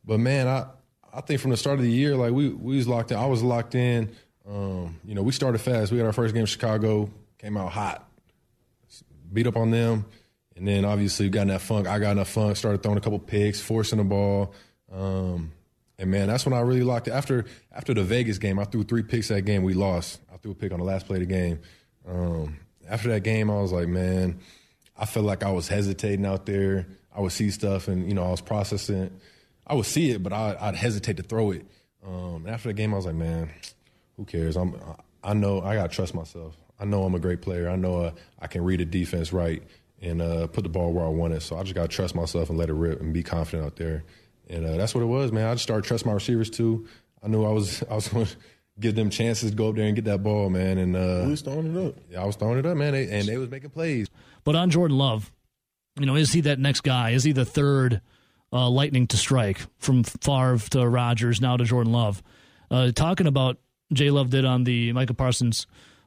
[0.03, 0.65] but man, I
[1.13, 3.17] I think from the start of the year, like we we was locked in.
[3.17, 4.09] I was locked in.
[4.49, 5.91] Um, you know, we started fast.
[5.91, 8.09] We had our first game in Chicago, came out hot,
[9.31, 10.05] beat up on them,
[10.55, 11.85] and then obviously we got in that funk.
[11.85, 14.53] I got in that funk, started throwing a couple picks, forcing the ball.
[14.91, 15.51] Um,
[15.99, 17.11] and man, that's when I really locked it.
[17.11, 19.63] After after the Vegas game, I threw three picks that game.
[19.63, 20.19] We lost.
[20.33, 21.59] I threw a pick on the last play of the game.
[22.07, 22.57] Um,
[22.87, 24.39] after that game, I was like, man,
[24.97, 26.87] I felt like I was hesitating out there.
[27.15, 29.19] I would see stuff, and you know, I was processing.
[29.65, 31.65] I would see it, but I, I'd hesitate to throw it.
[32.05, 33.49] Um, and after the game, I was like, man,
[34.15, 34.55] who cares?
[34.55, 34.75] I'm,
[35.23, 36.55] I know I gotta trust myself.
[36.79, 37.69] I know I'm a great player.
[37.69, 39.63] I know uh, I can read a defense right
[40.01, 41.41] and uh, put the ball where I want it.
[41.41, 44.03] So I just gotta trust myself and let it rip and be confident out there.
[44.49, 45.47] And uh, that's what it was, man.
[45.47, 46.87] I just started trusting my receivers too.
[47.23, 48.35] I knew I was I was going to
[48.79, 50.77] give them chances to go up there and get that ball, man.
[50.77, 51.95] And uh, We was throwing it up.
[52.09, 52.93] Yeah, I was throwing it up, man.
[52.93, 54.07] They, and they was making plays.
[54.43, 55.31] But on Jordan Love,
[55.99, 57.11] you know, is he that next guy?
[57.11, 58.01] Is he the third
[58.53, 62.21] uh, lightning to strike from Favre to Rodgers now to Jordan Love?
[62.69, 63.57] Uh, talking about
[63.91, 65.65] Jay Love did on the Micah Parsons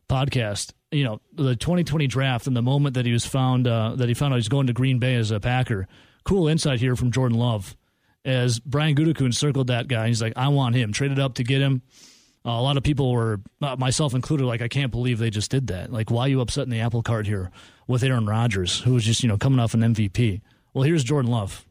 [0.08, 0.72] podcast.
[0.92, 4.14] You know, the 2020 draft and the moment that he was found uh, that he
[4.14, 5.86] found out he's going to Green Bay as a Packer.
[6.24, 7.76] Cool insight here from Jordan Love.
[8.24, 11.60] As Brian Gutekunst circled that guy, he's like, "I want him." Traded up to get
[11.60, 11.82] him.
[12.44, 15.50] Uh, a lot of people were, uh, myself included, like, I can't believe they just
[15.50, 15.92] did that.
[15.92, 17.50] Like, why are you upsetting the apple cart here
[17.86, 20.40] with Aaron Rodgers, who was just, you know, coming off an MVP?
[20.72, 21.66] Well, here's Jordan Love.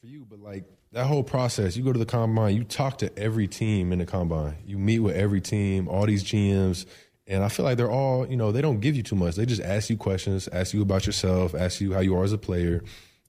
[0.00, 3.18] For you, but like that whole process, you go to the combine, you talk to
[3.18, 6.86] every team in the combine, you meet with every team, all these GMs,
[7.26, 9.34] and I feel like they're all, you know, they don't give you too much.
[9.34, 12.32] They just ask you questions, ask you about yourself, ask you how you are as
[12.32, 12.82] a player,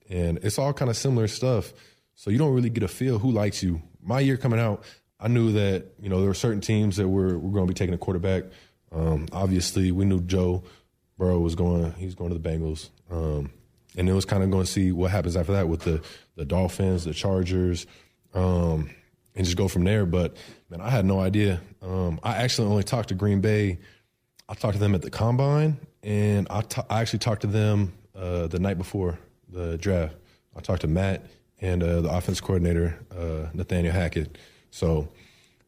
[0.09, 1.73] and it's all kind of similar stuff.
[2.15, 3.81] So you don't really get a feel who likes you.
[4.01, 4.83] My year coming out,
[5.19, 7.77] I knew that you know there were certain teams that were were going to be
[7.77, 8.45] taking a quarterback.
[8.91, 10.63] Um, obviously, we knew Joe
[11.17, 11.93] Burrow was going.
[11.93, 13.51] He's going to the Bengals, um,
[13.97, 16.01] and it was kind of going to see what happens after that with the
[16.35, 17.85] the Dolphins, the Chargers,
[18.33, 18.89] um,
[19.35, 20.05] and just go from there.
[20.05, 20.37] But
[20.69, 21.61] man, I had no idea.
[21.81, 23.79] Um, I actually only talked to Green Bay.
[24.47, 28.47] I talked to them at the combine, and I I actually talked to them uh,
[28.47, 30.15] the night before the draft.
[30.55, 31.25] I talked to Matt
[31.61, 34.37] and uh, the offense coordinator uh, Nathaniel Hackett.
[34.71, 35.09] So,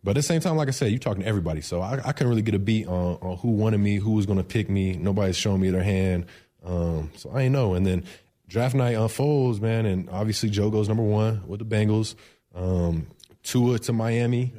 [0.03, 1.61] but at the same time, like I said, you're talking to everybody.
[1.61, 4.25] So I, I couldn't really get a beat on, on who wanted me, who was
[4.25, 4.93] going to pick me.
[4.93, 6.25] Nobody's showing me their hand.
[6.65, 7.73] Um, so I ain't know.
[7.73, 8.03] And then
[8.47, 12.15] draft night unfolds, man, and obviously Joe goes number one with the Bengals.
[12.53, 13.07] Um,
[13.43, 14.53] Tua to Miami.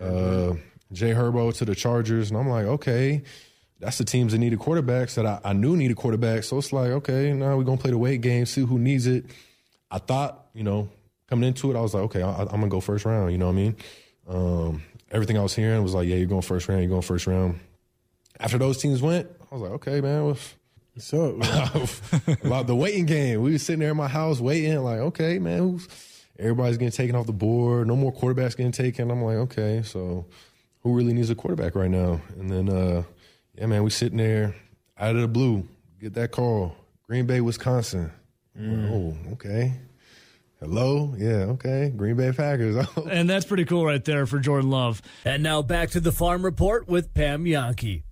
[0.00, 0.54] Uh,
[0.92, 3.22] Jay Herbo to the Chargers, and I'm like, okay,
[3.78, 6.44] that's the teams that needed quarterbacks that I, I knew needed quarterbacks.
[6.44, 9.26] So it's like, okay, now we're gonna play the weight game, see who needs it.
[9.90, 10.88] I thought, you know,
[11.28, 13.32] coming into it, I was like, okay, I, am gonna go first round.
[13.32, 13.76] You know what I mean?
[14.28, 17.26] Um, everything I was hearing was like, yeah, you're going first round, you're going first
[17.26, 17.60] round.
[18.40, 20.26] After those teams went, I was like, okay, man.
[20.26, 21.34] What's up?
[22.44, 23.40] about the waiting game.
[23.40, 25.88] We were sitting there in my house waiting, like, okay, man, who's
[26.38, 29.10] everybody's getting taken off the board, no more quarterbacks getting taken.
[29.10, 30.26] I'm like, okay, so
[30.82, 32.20] who really needs a quarterback right now?
[32.38, 33.02] And then uh,
[33.56, 34.54] yeah, man, we sitting there
[34.98, 35.66] out of the blue,
[36.00, 36.76] get that call.
[37.06, 38.12] Green Bay, Wisconsin.
[38.58, 38.90] Mm.
[38.90, 39.74] Oh, okay.
[40.60, 41.14] Hello?
[41.16, 41.92] Yeah, okay.
[41.96, 42.84] Green Bay Packers.
[43.10, 45.00] and that's pretty cool right there for Jordan Love.
[45.24, 48.02] And now back to the farm report with Pam Jahnke.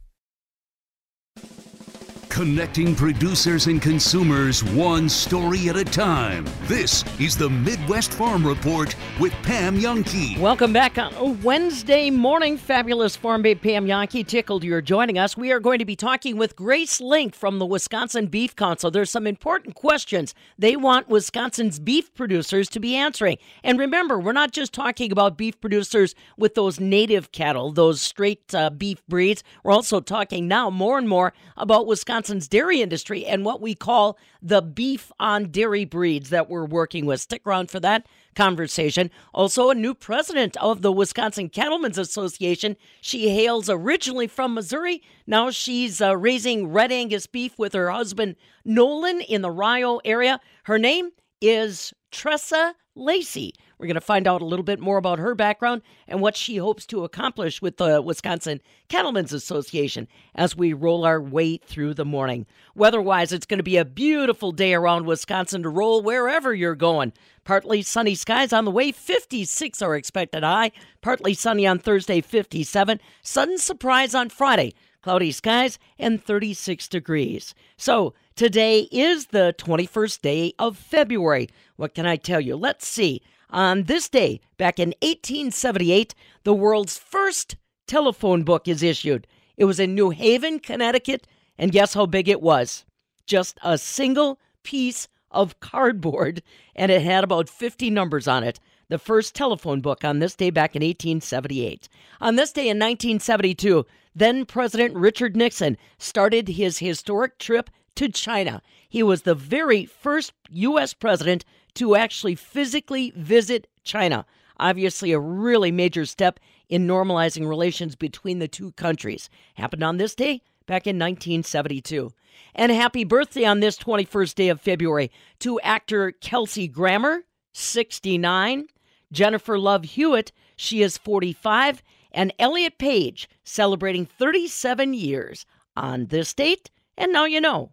[2.36, 6.44] Connecting producers and consumers one story at a time.
[6.64, 10.38] This is the Midwest Farm Report with Pam Jahnke.
[10.38, 12.58] Welcome back on Wednesday morning.
[12.58, 14.26] Fabulous Farm Babe Pam Jahnke.
[14.26, 15.34] Tickled you're joining us.
[15.34, 18.90] We are going to be talking with Grace Link from the Wisconsin Beef Council.
[18.90, 23.38] There's some important questions they want Wisconsin's beef producers to be answering.
[23.64, 28.54] And remember, we're not just talking about beef producers with those native cattle, those straight
[28.54, 29.42] uh, beef breeds.
[29.64, 33.72] We're also talking now more and more about Wisconsin Wisconsin's dairy industry and what we
[33.72, 37.20] call the beef on dairy breeds that we're working with.
[37.20, 39.12] Stick around for that conversation.
[39.32, 42.76] Also, a new president of the Wisconsin Cattlemen's Association.
[43.00, 45.02] She hails originally from Missouri.
[45.24, 48.34] Now she's uh, raising red Angus beef with her husband,
[48.64, 50.40] Nolan, in the Rio area.
[50.64, 51.10] Her name
[51.40, 53.52] is Tressa Lacy.
[53.78, 56.56] We're going to find out a little bit more about her background and what she
[56.56, 62.06] hopes to accomplish with the Wisconsin Cattlemen's Association as we roll our way through the
[62.06, 62.46] morning.
[62.74, 66.74] Weather wise, it's going to be a beautiful day around Wisconsin to roll wherever you're
[66.74, 67.12] going.
[67.44, 70.72] Partly sunny skies on the way, 56 are expected high.
[71.02, 72.98] Partly sunny on Thursday, 57.
[73.20, 77.54] Sudden surprise on Friday, cloudy skies and 36 degrees.
[77.76, 81.48] So, today is the 21st day of February.
[81.76, 82.54] What can I tell you?
[82.54, 83.22] Let's see.
[83.50, 89.26] On this day, back in 1878, the world's first telephone book is issued.
[89.56, 92.84] It was in New Haven, Connecticut, and guess how big it was?
[93.26, 96.42] Just a single piece of cardboard,
[96.74, 98.60] and it had about 50 numbers on it.
[98.88, 101.88] The first telephone book on this day back in 1878.
[102.20, 108.62] On this day in 1972, then President Richard Nixon started his historic trip to China.
[108.88, 110.94] He was the very first U.S.
[110.94, 114.24] president to actually physically visit China.
[114.58, 119.28] Obviously, a really major step in normalizing relations between the two countries.
[119.54, 122.10] Happened on this day back in 1972.
[122.54, 128.66] And happy birthday on this 21st day of February to actor Kelsey Grammer, 69,
[129.12, 131.82] Jennifer Love Hewitt, she is 45,
[132.12, 136.70] and Elliot Page, celebrating 37 years on this date.
[136.96, 137.72] And now you know.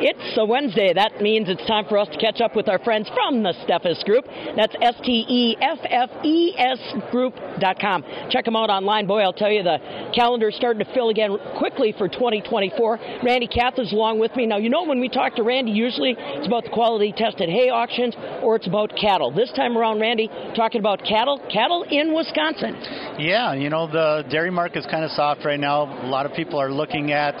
[0.00, 0.94] It's a Wednesday.
[0.94, 4.02] That means it's time for us to catch up with our friends from the Steffes
[4.04, 4.24] Group.
[4.56, 8.04] That's S T E F F E S Group.com.
[8.30, 9.06] Check them out online.
[9.06, 9.76] Boy, I'll tell you, the
[10.16, 12.98] calendar's starting to fill again quickly for 2024.
[13.22, 14.46] Randy Cath is along with me.
[14.46, 17.68] Now, you know, when we talk to Randy, usually it's about the quality tested hay
[17.68, 19.30] auctions or it's about cattle.
[19.30, 22.72] This time around, Randy, talking about cattle, cattle in Wisconsin.
[23.18, 25.84] Yeah, you know, the dairy market is kind of soft right now.
[26.04, 27.36] A lot of people are looking at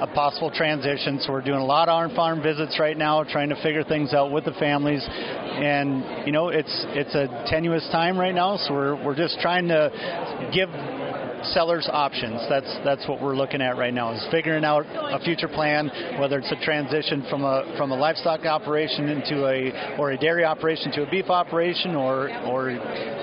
[0.00, 1.18] a possible transition.
[1.20, 4.32] So we're doing a lot of on-farm visits right now, trying to figure things out
[4.32, 5.02] with the families.
[5.08, 9.68] And you know, it's it's a tenuous time right now, so we're we're just trying
[9.68, 10.68] to give
[11.46, 12.40] sellers options.
[12.48, 16.38] That's that's what we're looking at right now is figuring out a future plan, whether
[16.38, 20.92] it's a transition from a from a livestock operation into a or a dairy operation
[20.92, 22.72] to a beef operation, or or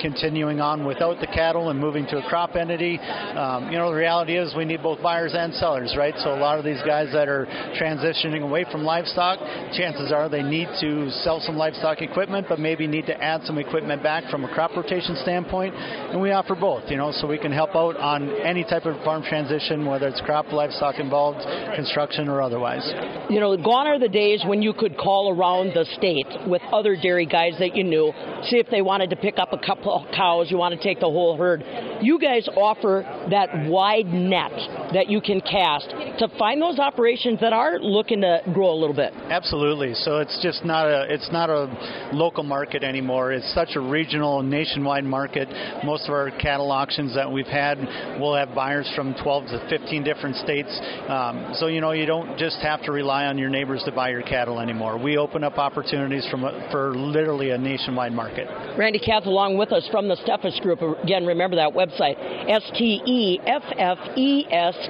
[0.01, 2.97] continuing on without the cattle and moving to a crop entity.
[2.97, 6.13] Um, you know, the reality is we need both buyers and sellers, right?
[6.17, 7.45] So a lot of these guys that are
[7.79, 9.39] transitioning away from livestock,
[9.73, 13.57] chances are they need to sell some livestock equipment, but maybe need to add some
[13.57, 15.75] equipment back from a crop rotation standpoint.
[15.75, 19.01] And we offer both, you know, so we can help out on any type of
[19.03, 21.39] farm transition, whether it's crop, livestock involved,
[21.75, 22.83] construction, or otherwise.
[23.29, 26.97] You know, gone are the days when you could call around the state with other
[27.01, 28.11] dairy guys that you knew,
[28.43, 30.99] see if they wanted to pick up a couple of cows, you want to take
[30.99, 31.63] the whole herd.
[32.01, 34.51] You guys offer that wide net
[34.93, 38.95] that you can cast to find those operations that are looking to grow a little
[38.95, 39.13] bit.
[39.13, 39.93] Absolutely.
[39.93, 43.31] So it's just not a it's not a local market anymore.
[43.31, 45.47] It's such a regional, nationwide market.
[45.83, 47.77] Most of our cattle auctions that we've had
[48.19, 50.69] we'll have buyers from 12 to 15 different states.
[51.07, 54.09] Um, so, you know, you don't just have to rely on your neighbors to buy
[54.09, 54.97] your cattle anymore.
[54.97, 56.41] We open up opportunities from
[56.71, 58.47] for literally a nationwide market.
[58.77, 60.81] Randy Cath along with us from the Steffes Group.
[61.03, 62.15] Again, remember that website,
[62.49, 63.41] S-T-E-F-F-E-S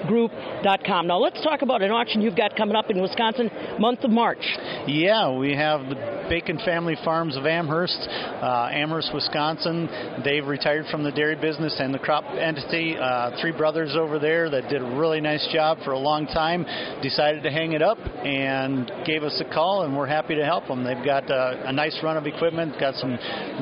[0.07, 1.07] group.com.
[1.07, 3.49] Now let's talk about an auction you've got coming up in Wisconsin,
[3.79, 4.43] month of March.
[4.87, 9.89] Yeah, we have the Bacon Family Farms of Amherst, uh, Amherst, Wisconsin.
[10.23, 12.95] They've retired from the dairy business and the crop entity.
[13.01, 16.63] Uh, three brothers over there that did a really nice job for a long time
[17.01, 20.67] decided to hang it up and gave us a call, and we're happy to help
[20.67, 20.83] them.
[20.83, 23.17] They've got uh, a nice run of equipment, got some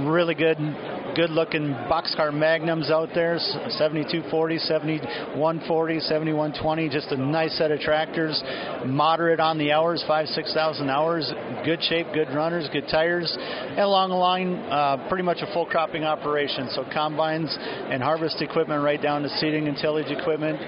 [0.05, 0.57] really good
[1.15, 3.37] good looking boxcar magnums out there.
[3.39, 8.41] 7240 7140 7120 just a nice set of tractors.
[8.85, 11.31] Moderate on the hours five six thousand hours.
[11.65, 13.35] Good shape good runners good tires.
[13.39, 16.69] And along the line uh, pretty much a full cropping operation.
[16.71, 20.59] So combines and harvest equipment right down to seeding and tillage equipment.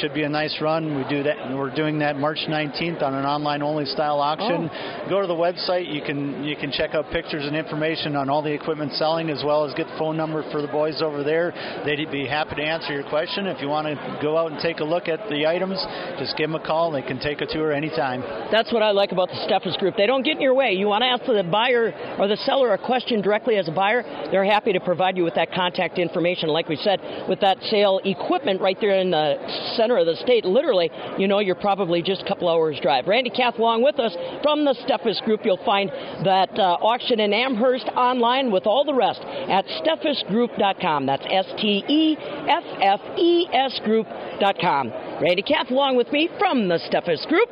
[0.00, 0.96] Should be a nice run.
[0.96, 4.70] We do that we're doing that march 19th on an online only style auction.
[4.72, 5.08] Oh.
[5.08, 5.92] go to the website.
[5.92, 9.42] You can you can check out pictures and information on all the equipment selling as
[9.44, 11.52] well as get phone number for the boys over there.
[11.84, 13.46] They'd be happy to answer your question.
[13.46, 15.76] If you want to go out and take a look at the items,
[16.18, 16.90] just give them a call.
[16.90, 18.22] They can take a tour anytime.
[18.50, 19.96] That's what I like about the Steffes Group.
[19.96, 20.72] They don't get in your way.
[20.72, 24.02] You want to ask the buyer or the seller a question directly as a buyer,
[24.30, 26.48] they're happy to provide you with that contact information.
[26.48, 29.36] Like we said, with that sale equipment right there in the
[29.76, 33.06] center of the state, literally, you know, you're probably just a couple hours drive.
[33.06, 35.40] Randy Cath along with us from the Steffes Group.
[35.44, 35.90] You'll find
[36.24, 41.06] that uh, auction in Amherst online with all the rest at steffesgroup.com.
[41.06, 44.90] That's S T E F F E S group.com.
[45.20, 47.48] Randy Cath along with me from the Steffes Group.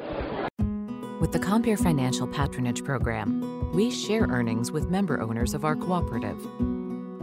[1.20, 6.39] With the Compeer Financial Patronage Program, we share earnings with member owners of our cooperative.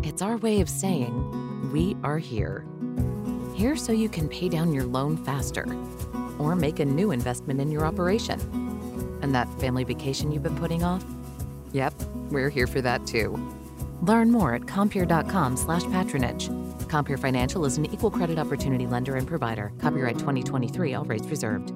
[0.03, 2.66] It's our way of saying, we are here.
[3.56, 5.66] Here so you can pay down your loan faster
[6.38, 8.39] or make a new investment in your operation.
[9.22, 11.03] And that family vacation you've been putting off?
[11.72, 11.93] Yep,
[12.30, 13.34] we're here for that too.
[14.06, 16.49] Learn more at compeer.com slash patronage.
[16.88, 19.72] Compeer Financial is an equal credit opportunity lender and provider.
[19.80, 21.72] Copyright 2023, all rates reserved.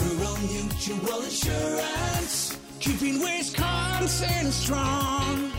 [0.00, 5.52] Rural Mutual Insurance, keeping Wisconsin strong.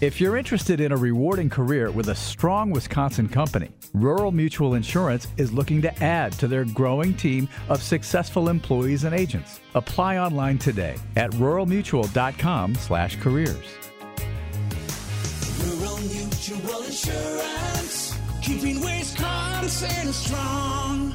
[0.00, 5.28] If you're interested in a rewarding career with a strong Wisconsin company, Rural Mutual Insurance
[5.36, 9.60] is looking to add to their growing team of successful employees and agents.
[9.74, 13.66] Apply online today at ruralmutual.com/careers.
[15.66, 21.12] Rural Mutual Insurance, keeping Wisconsin strong.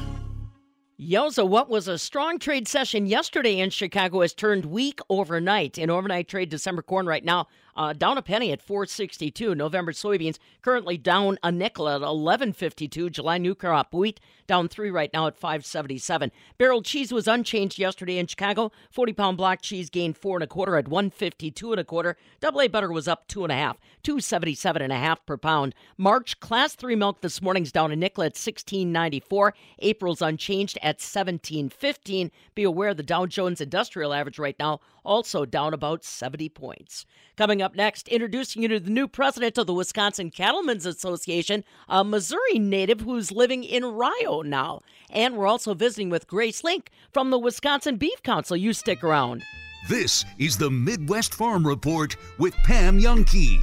[0.98, 5.76] Yoza, what was a strong trade session yesterday in Chicago has turned weak overnight.
[5.76, 9.54] In overnight trade, December corn right now uh, down a penny at 462.
[9.54, 13.10] November soybeans currently down a nickel at 1152.
[13.10, 16.30] July new crop wheat down three right now at 577.
[16.58, 18.72] Barrel cheese was unchanged yesterday in Chicago.
[18.90, 22.16] 40 pound block cheese gained four and a quarter at 152 and a quarter.
[22.40, 25.74] Double A butter was up two and a half, 277 and a half per pound.
[25.96, 29.54] March class three milk this morning's down a nickel at 1694.
[29.80, 32.30] April's unchanged at 1715.
[32.54, 37.06] Be aware the Dow Jones Industrial Average right now also down about 70 points.
[37.36, 42.02] Coming up next, introducing you to the new president of the Wisconsin Cattlemen's Association, a
[42.02, 44.80] Missouri native who's living in Rio now.
[45.10, 48.56] And we're also visiting with Grace Link from the Wisconsin Beef Council.
[48.56, 49.42] You stick around.
[49.88, 53.62] This is the Midwest Farm Report with Pam Jahnke.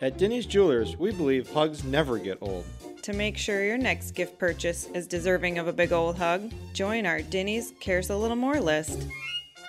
[0.00, 2.64] At Denny's Jewelers, we believe hugs never get old.
[3.02, 7.04] To make sure your next gift purchase is deserving of a big old hug, join
[7.04, 9.08] our Denny's Cares a Little More list.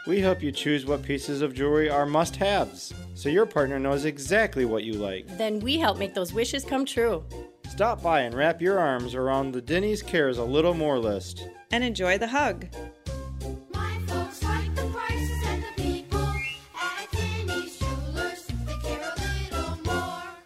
[0.07, 4.05] We help you choose what pieces of jewelry are must haves, so your partner knows
[4.05, 5.27] exactly what you like.
[5.37, 7.23] Then we help make those wishes come true.
[7.69, 11.47] Stop by and wrap your arms around the Denny's Cares a Little More list.
[11.71, 12.67] And enjoy the hug.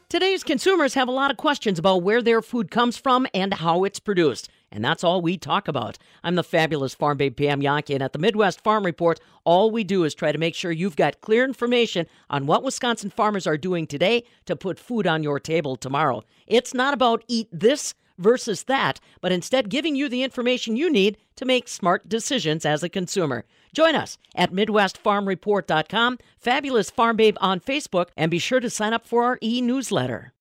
[0.09, 3.83] Today's consumers have a lot of questions about where their food comes from and how
[3.83, 4.47] it's produced.
[4.73, 5.99] And that's all we talk about.
[6.23, 9.83] I'm the fabulous farm babe Pam Jahnke, and at the Midwest Farm Report, all we
[9.83, 13.57] do is try to make sure you've got clear information on what Wisconsin farmers are
[13.57, 16.23] doing today to put food on your table tomorrow.
[16.47, 21.17] It's not about eat this versus that, but instead giving you the information you need
[21.35, 23.45] to make smart decisions as a consumer.
[23.73, 29.05] Join us at MidwestFarmReport.com, Fabulous Farm Babe on Facebook, and be sure to sign up
[29.05, 30.33] for our e newsletter.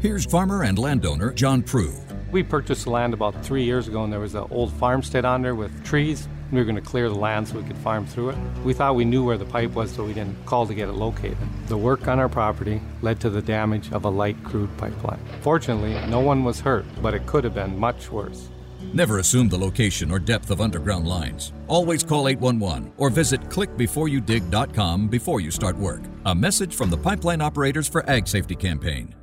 [0.00, 1.94] Here's farmer and landowner John Prue.
[2.34, 5.42] We purchased the land about three years ago, and there was an old farmstead on
[5.42, 8.30] there with trees We were going to clear the land so we could farm through
[8.30, 8.38] it.
[8.64, 10.94] We thought we knew where the pipe was, so we didn't call to get it
[10.94, 11.38] located.
[11.68, 15.20] The work on our property led to the damage of a light crude pipeline.
[15.42, 18.48] Fortunately, no one was hurt, but it could have been much worse.
[18.92, 21.52] Never assume the location or depth of underground lines.
[21.68, 26.02] Always call 811 or visit clickbeforeyoudig.com before you start work.
[26.26, 29.14] A message from the Pipeline Operators for Ag Safety campaign.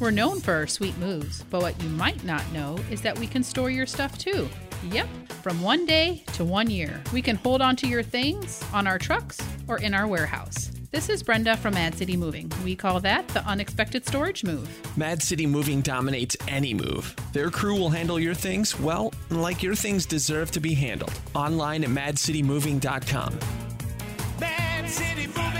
[0.00, 3.26] We're known for our sweet moves, but what you might not know is that we
[3.26, 4.48] can store your stuff too.
[4.90, 5.08] Yep,
[5.42, 7.02] from one day to one year.
[7.12, 10.70] We can hold on to your things on our trucks or in our warehouse.
[10.90, 12.50] This is Brenda from Mad City Moving.
[12.64, 14.68] We call that the unexpected storage move.
[14.96, 17.14] Mad City Moving dominates any move.
[17.34, 21.12] Their crew will handle your things, well, like your things deserve to be handled.
[21.34, 23.38] Online at madcitymoving.com.
[24.40, 25.59] Mad City Moving.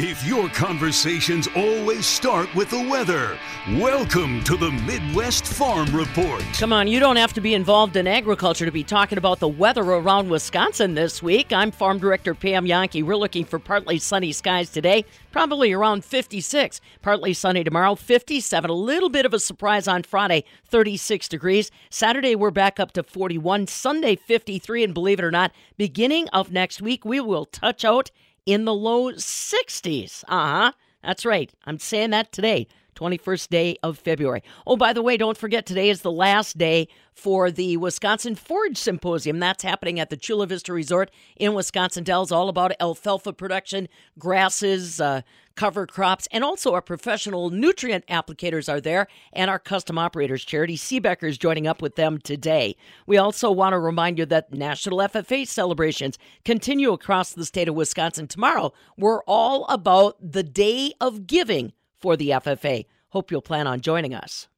[0.00, 3.36] If your conversations always start with the weather,
[3.80, 6.40] welcome to the Midwest Farm Report.
[6.56, 9.48] Come on, you don't have to be involved in agriculture to be talking about the
[9.48, 11.52] weather around Wisconsin this week.
[11.52, 13.02] I'm Farm Director Pam Jahnke.
[13.02, 16.80] We're looking for partly sunny skies today, probably around 56.
[17.02, 18.70] Partly sunny tomorrow, 57.
[18.70, 21.72] A little bit of a surprise on Friday, 36 degrees.
[21.90, 23.66] Saturday, we're back up to 41.
[23.66, 24.84] Sunday, 53.
[24.84, 28.12] And believe it or not, beginning of next week, we will touch out
[28.48, 30.24] in the low 60s.
[30.26, 30.72] Uh huh.
[31.02, 31.52] That's right.
[31.66, 32.66] I'm saying that today.
[32.98, 34.42] 21st day of February.
[34.66, 38.76] Oh, by the way, don't forget today is the last day for the Wisconsin Forage
[38.76, 39.38] Symposium.
[39.38, 43.88] That's happening at the Chula Vista Resort in Wisconsin Dells, all about alfalfa production,
[44.18, 45.22] grasses, uh,
[45.56, 50.46] cover crops, and also our professional nutrient applicators are there and our custom operators.
[50.46, 52.76] Charitee Seebecker is joining up with them today.
[53.06, 57.74] We also want to remind you that National FFA celebrations continue across the state of
[57.74, 58.72] Wisconsin tomorrow.
[58.96, 62.86] We're all about the day of giving for the FFA.
[63.10, 64.48] Hope you'll plan on joining us.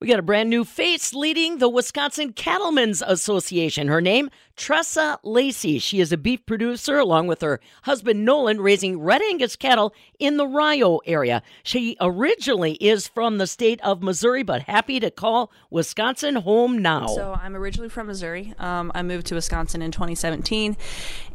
[0.00, 3.88] We got a brand new face leading the Wisconsin Cattlemen's Association.
[3.88, 5.78] Her name, Tressa Lacy.
[5.78, 10.38] She is a beef producer along with her husband Nolan, raising red Angus cattle in
[10.38, 11.42] the Rio area.
[11.62, 17.06] She originally is from the state of Missouri, but happy to call Wisconsin home now.
[17.06, 18.54] So I'm originally from Missouri.
[18.58, 20.78] Um, I moved to Wisconsin in 2017,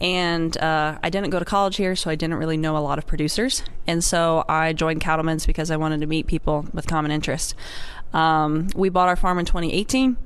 [0.01, 2.97] and uh, I didn't go to college here, so I didn't really know a lot
[2.97, 3.61] of producers.
[3.87, 7.53] And so I joined Cattlemen's because I wanted to meet people with common interests.
[8.13, 10.17] Um, we bought our farm in 2018,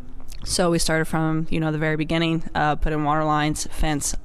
[0.43, 4.15] so we started from you know the very beginning, uh, put in water lines, fence,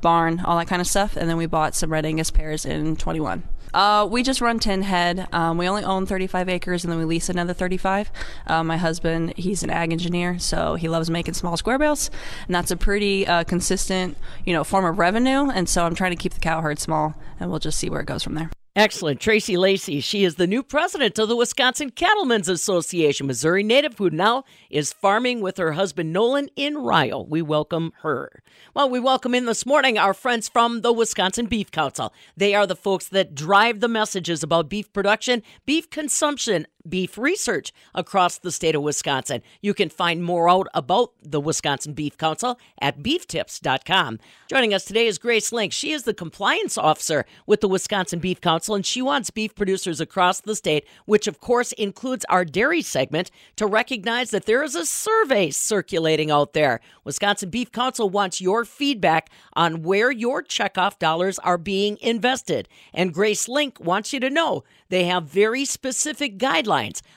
[0.00, 2.96] barn, all that kind of stuff, and then we bought some red Angus pairs in
[2.96, 3.42] 21.
[3.74, 5.26] Uh, we just run 10 head.
[5.32, 8.10] Um, we only own 35 acres and then we lease another 35.
[8.46, 12.10] Uh, my husband, he's an ag engineer, so he loves making small square bales,
[12.46, 15.48] and that's a pretty uh, consistent, you know, form of revenue.
[15.50, 18.00] And so I'm trying to keep the cow herd small, and we'll just see where
[18.00, 18.50] it goes from there.
[18.74, 19.20] Excellent.
[19.20, 24.08] Tracy Lacy, she is the new president of the Wisconsin Cattlemen's Association, Missouri native, who
[24.08, 27.20] now is farming with her husband Nolan in Rio.
[27.20, 28.42] We welcome her.
[28.72, 32.14] Well, we welcome in this morning our friends from the Wisconsin Beef Council.
[32.34, 37.72] They are the folks that drive the messages about beef production, beef consumption, beef research
[37.94, 39.42] across the state of Wisconsin.
[39.60, 44.18] You can find more out about the Wisconsin Beef Council at beeftips.com.
[44.48, 45.72] Joining us today is Grace Link.
[45.72, 50.00] She is the compliance officer with the Wisconsin Beef Council, and she wants beef producers
[50.00, 54.74] across the state, which of course includes our dairy segment, to recognize that there is
[54.74, 56.80] a survey circulating out there.
[57.04, 62.68] Wisconsin Beef Council wants your feedback on where your checkoff dollars are being invested.
[62.92, 66.71] And Grace Link wants you to know they have very specific guidelines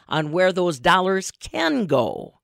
[0.08, 2.40] on where those dollars can go.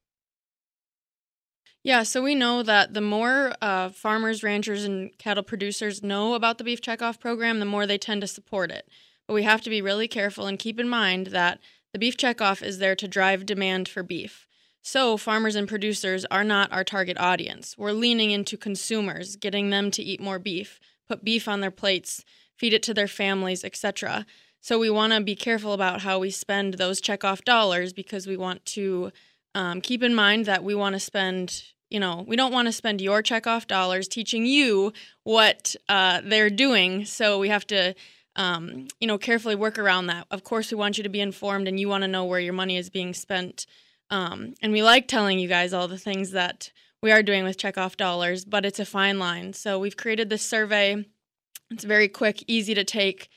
[1.83, 6.59] Yeah, so we know that the more uh, farmers, ranchers, and cattle producers know about
[6.59, 8.87] the beef checkoff program, the more they tend to support it.
[9.27, 11.59] But we have to be really careful and keep in mind that
[11.91, 14.45] the beef checkoff is there to drive demand for beef.
[14.83, 17.77] So, farmers and producers are not our target audience.
[17.77, 22.23] We're leaning into consumers, getting them to eat more beef, put beef on their plates,
[22.57, 24.25] feed it to their families, etc.
[24.61, 28.37] So, we want to be careful about how we spend those checkoff dollars because we
[28.37, 29.11] want to
[29.55, 32.71] um, keep in mind that we want to spend, you know, we don't want to
[32.71, 34.93] spend your checkoff dollars teaching you
[35.23, 37.05] what uh, they're doing.
[37.05, 37.95] So, we have to
[38.35, 40.25] um, you know, carefully work around that.
[40.31, 42.53] Of course, we want you to be informed and you want to know where your
[42.53, 43.65] money is being spent.
[44.09, 47.57] Um, and we like telling you guys all the things that we are doing with
[47.57, 49.53] checkoff dollars, but it's a fine line.
[49.53, 51.05] So we've created this survey.
[51.69, 53.29] It's very quick, easy to take,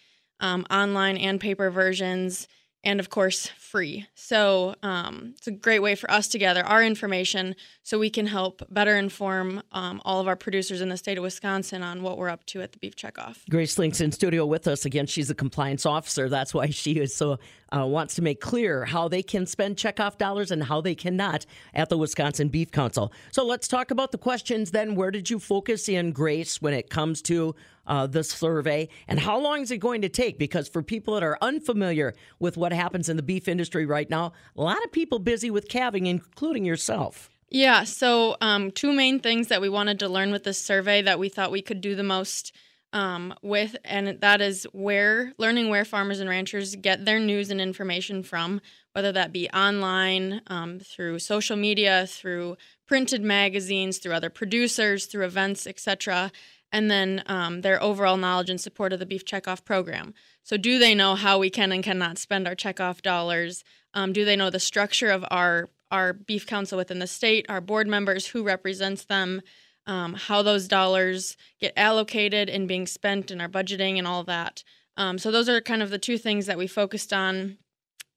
[0.45, 2.47] um, online and paper versions,
[2.84, 4.07] and of course, free.
[4.14, 8.26] So um, it's a great way for us to gather our information so we can
[8.26, 12.18] help better inform um, all of our producers in the state of Wisconsin on what
[12.18, 13.38] we're up to at the Beef Checkoff.
[13.49, 15.07] Grace Link's in studio with us again.
[15.07, 16.28] She's a compliance officer.
[16.28, 17.38] That's why she is so
[17.75, 21.47] uh, wants to make clear how they can spend checkoff dollars and how they cannot
[21.75, 23.12] at the Wisconsin Beef Council.
[23.33, 24.95] So let's talk about the questions then.
[24.95, 27.55] Where did you focus in, Grace, when it comes to
[27.87, 28.89] uh, the survey?
[29.09, 30.39] And how long is it going to take?
[30.39, 34.33] Because for people that are unfamiliar with what happens in the beef industry right now,
[34.57, 37.31] a lot of people busy with calving, including yourself.
[37.51, 41.18] Yeah, so um, two main things that we wanted to learn with this survey that
[41.18, 42.53] we thought we could do the most
[42.95, 47.61] um, with, and that is where learning where farmers and ranchers get their news and
[47.61, 48.61] information from,
[48.92, 55.26] whether that be online, um, through social media, through printed magazines, through other producers, through
[55.26, 56.30] events, etc.,
[56.70, 60.12] and then um, their overall knowledge and support of the Beef Checkoff program.
[60.42, 63.64] So, do they know how we can and cannot spend our checkoff dollars?
[63.92, 67.61] Um, do they know the structure of our our beef council within the state, our
[67.61, 69.40] board members, who represents them,
[69.87, 74.62] um, how those dollars get allocated and being spent in our budgeting and all that.
[74.97, 77.59] Um, so those are kind of the two things that we focused on.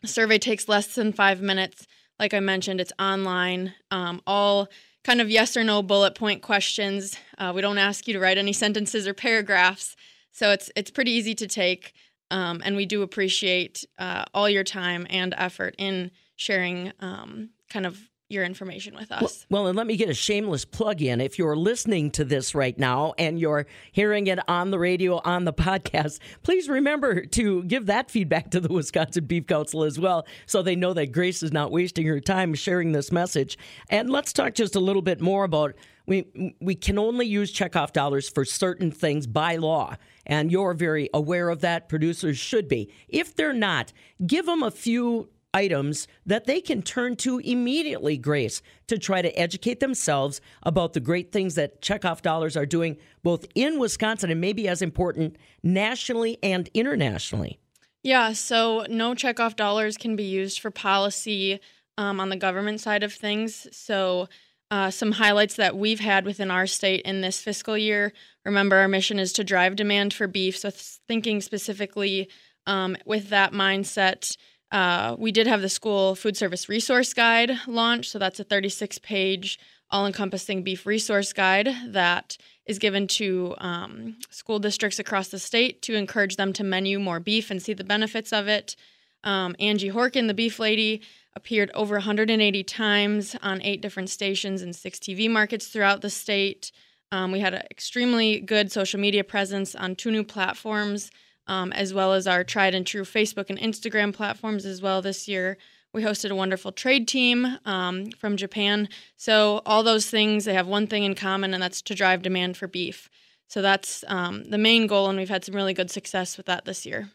[0.01, 1.88] The survey takes less than five minutes.
[2.20, 3.74] Like I mentioned, it's online.
[3.91, 4.68] Um, all
[5.03, 7.18] kind of yes or no bullet point questions.
[7.38, 9.95] Uh, we don't ask you to write any sentences or paragraphs,
[10.32, 11.93] so it's it's pretty easy to take.
[12.30, 17.86] Um, and we do appreciate uh, all your time and effort in sharing um, kind
[17.86, 17.97] of
[18.30, 19.45] your information with us.
[19.49, 21.21] Well, well, and let me get a shameless plug in.
[21.21, 25.45] If you're listening to this right now and you're hearing it on the radio, on
[25.45, 30.28] the podcast, please remember to give that feedback to the Wisconsin Beef Council as well
[30.45, 33.57] so they know that Grace is not wasting her time sharing this message.
[33.89, 35.75] And let's talk just a little bit more about
[36.05, 41.09] we we can only use checkoff dollars for certain things by law and you're very
[41.13, 43.91] aware of that producers should be if they're not
[44.25, 49.39] give them a few items that they can turn to immediately, Grace, to try to
[49.39, 54.41] educate themselves about the great things that checkoff dollars are doing both in Wisconsin and
[54.41, 57.59] maybe as important nationally and internationally.
[58.03, 61.59] Yeah, so no checkoff dollars can be used for policy
[61.97, 63.67] um, on the government side of things.
[63.71, 64.29] So,
[64.69, 68.11] uh, some highlights that we've had within our state in this fiscal year.
[68.43, 70.57] Remember, our mission is to drive demand for beef.
[70.57, 72.29] So, thinking specifically
[72.65, 74.35] um, with that mindset,
[74.72, 78.09] uh, we did have the school food service resource guide launch.
[78.09, 79.59] So that's a 36 page,
[79.89, 85.82] all encompassing beef resource guide that is given to um, school districts across the state
[85.84, 88.76] to encourage them to menu more beef and see the benefits of it.
[89.24, 91.01] Um, Angie Horkan, the beef lady,
[91.36, 96.72] appeared over 180 times on eight different stations and six TV markets throughout the state.
[97.11, 101.09] Um, we had an extremely good social media presence on two new platforms
[101.47, 105.27] um, as well as our tried and true Facebook and Instagram platforms as well this
[105.27, 105.57] year.
[105.93, 108.89] We hosted a wonderful trade team um, from Japan.
[109.15, 112.57] So, all those things, they have one thing in common, and that's to drive demand
[112.57, 113.09] for beef.
[113.47, 116.65] So, that's um, the main goal, and we've had some really good success with that
[116.65, 117.09] this year.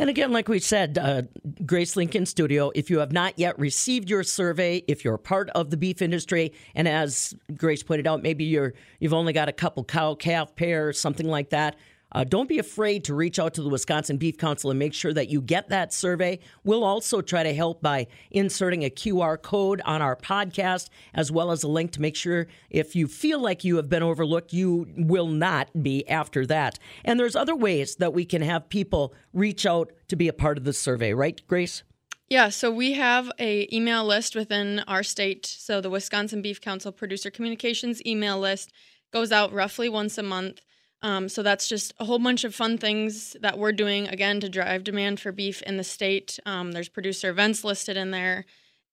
[0.00, 1.22] And again, like we said, uh,
[1.66, 5.50] Grace Link in studio, if you have not yet received your survey, if you're part
[5.50, 9.52] of the beef industry, and as Grace pointed out, maybe you're you've only got a
[9.52, 11.74] couple cow calf pairs, something like that,
[12.12, 15.12] uh, don't be afraid to reach out to the Wisconsin Beef Council and make sure
[15.12, 16.38] that you get that survey.
[16.64, 21.50] We'll also try to help by inserting a QR code on our podcast, as well
[21.50, 24.86] as a link to make sure if you feel like you have been overlooked, you
[24.96, 26.78] will not be after that.
[27.04, 30.58] And there's other ways that we can have people reach out to be a part
[30.58, 31.82] of the survey, right, Grace?
[32.28, 35.46] Yeah, so we have a email list within our state.
[35.46, 38.70] So the Wisconsin Beef Council Producer Communications email list
[39.10, 40.60] goes out roughly once a month.
[41.02, 44.48] Um, so that's just a whole bunch of fun things that we're doing again to
[44.48, 46.38] drive demand for beef in the state.
[46.44, 48.44] Um, there's producer events listed in there,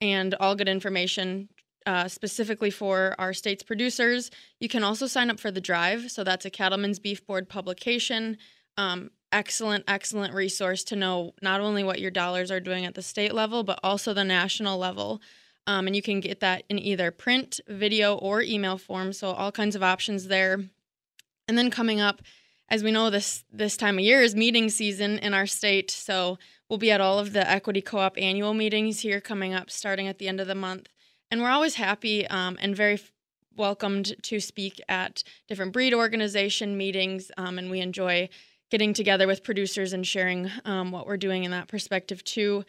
[0.01, 1.49] and all good information
[1.85, 4.31] uh, specifically for our state's producers.
[4.59, 6.11] You can also sign up for the drive.
[6.11, 8.37] So that's a Cattlemen's Beef Board publication.
[8.77, 13.01] Um, excellent, excellent resource to know not only what your dollars are doing at the
[13.01, 15.21] state level, but also the national level.
[15.67, 19.13] Um, and you can get that in either print, video, or email form.
[19.13, 20.59] So all kinds of options there.
[21.47, 22.21] And then coming up,
[22.69, 25.91] as we know, this this time of year is meeting season in our state.
[25.91, 26.39] So
[26.69, 30.17] we'll be at all of the Equity Co-op annual meetings here coming up, starting at
[30.17, 30.89] the end of the month.
[31.29, 33.11] And we're always happy um, and very f-
[33.55, 38.29] welcomed to speak at different breed organization meetings, um, and we enjoy
[38.71, 42.65] getting together with producers and sharing um, what we're doing in that perspective too.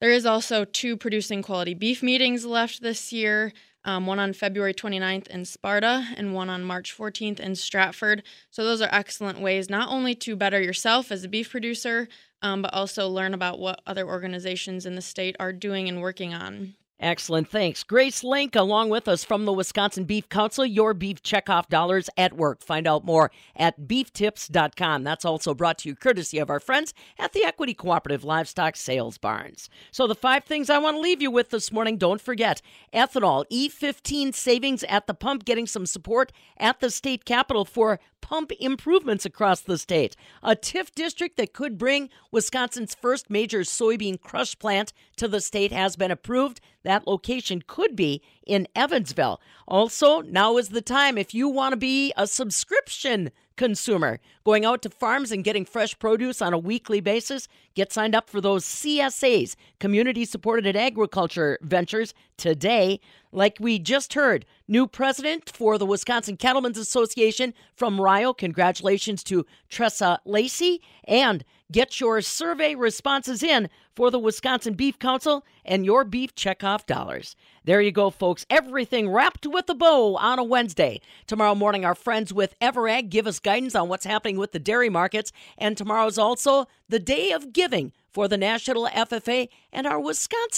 [0.00, 3.52] There is also two producing quality beef meetings left this year
[3.84, 8.22] um, one on February 29th in Sparta and one on March 14th in Stratford.
[8.50, 12.08] So, those are excellent ways not only to better yourself as a beef producer,
[12.42, 16.34] um, but also learn about what other organizations in the state are doing and working
[16.34, 16.74] on.
[17.00, 17.48] Excellent.
[17.48, 17.82] Thanks.
[17.82, 22.34] Grace Link, along with us from the Wisconsin Beef Council, your beef checkoff dollars at
[22.34, 22.62] work.
[22.62, 25.02] Find out more at beeftips.com.
[25.02, 29.16] That's also brought to you courtesy of our friends at the Equity Cooperative Livestock Sales
[29.16, 29.70] Barns.
[29.90, 32.60] So, the five things I want to leave you with this morning don't forget
[32.92, 38.52] ethanol, E15 savings at the pump, getting some support at the state capitol for pump
[38.60, 40.16] improvements across the state.
[40.42, 45.72] A TIF district that could bring Wisconsin's first major soybean crush plant to the state
[45.72, 46.60] has been approved.
[46.82, 49.40] That location could be in Evansville.
[49.68, 54.82] Also, now is the time if you want to be a subscription consumer, going out
[54.82, 58.64] to farms and getting fresh produce on a weekly basis, get signed up for those
[58.64, 63.00] CSAs, community supported agriculture ventures today.
[63.32, 68.32] Like we just heard, new president for the Wisconsin Cattlemen's Association from Rio.
[68.32, 70.80] Congratulations to Tressa Lacy.
[71.04, 76.86] And get your survey responses in for the Wisconsin Beef Council and your beef checkoff
[76.86, 77.36] dollars.
[77.64, 78.46] There you go, folks.
[78.48, 81.00] Everything wrapped with a bow on a Wednesday.
[81.26, 84.88] Tomorrow morning, our friends with Ever.Ag give us guidance on what's happening with the dairy
[84.88, 85.32] markets.
[85.58, 90.48] And tomorrow's also the day of giving for the National FFA and our Wisconsin.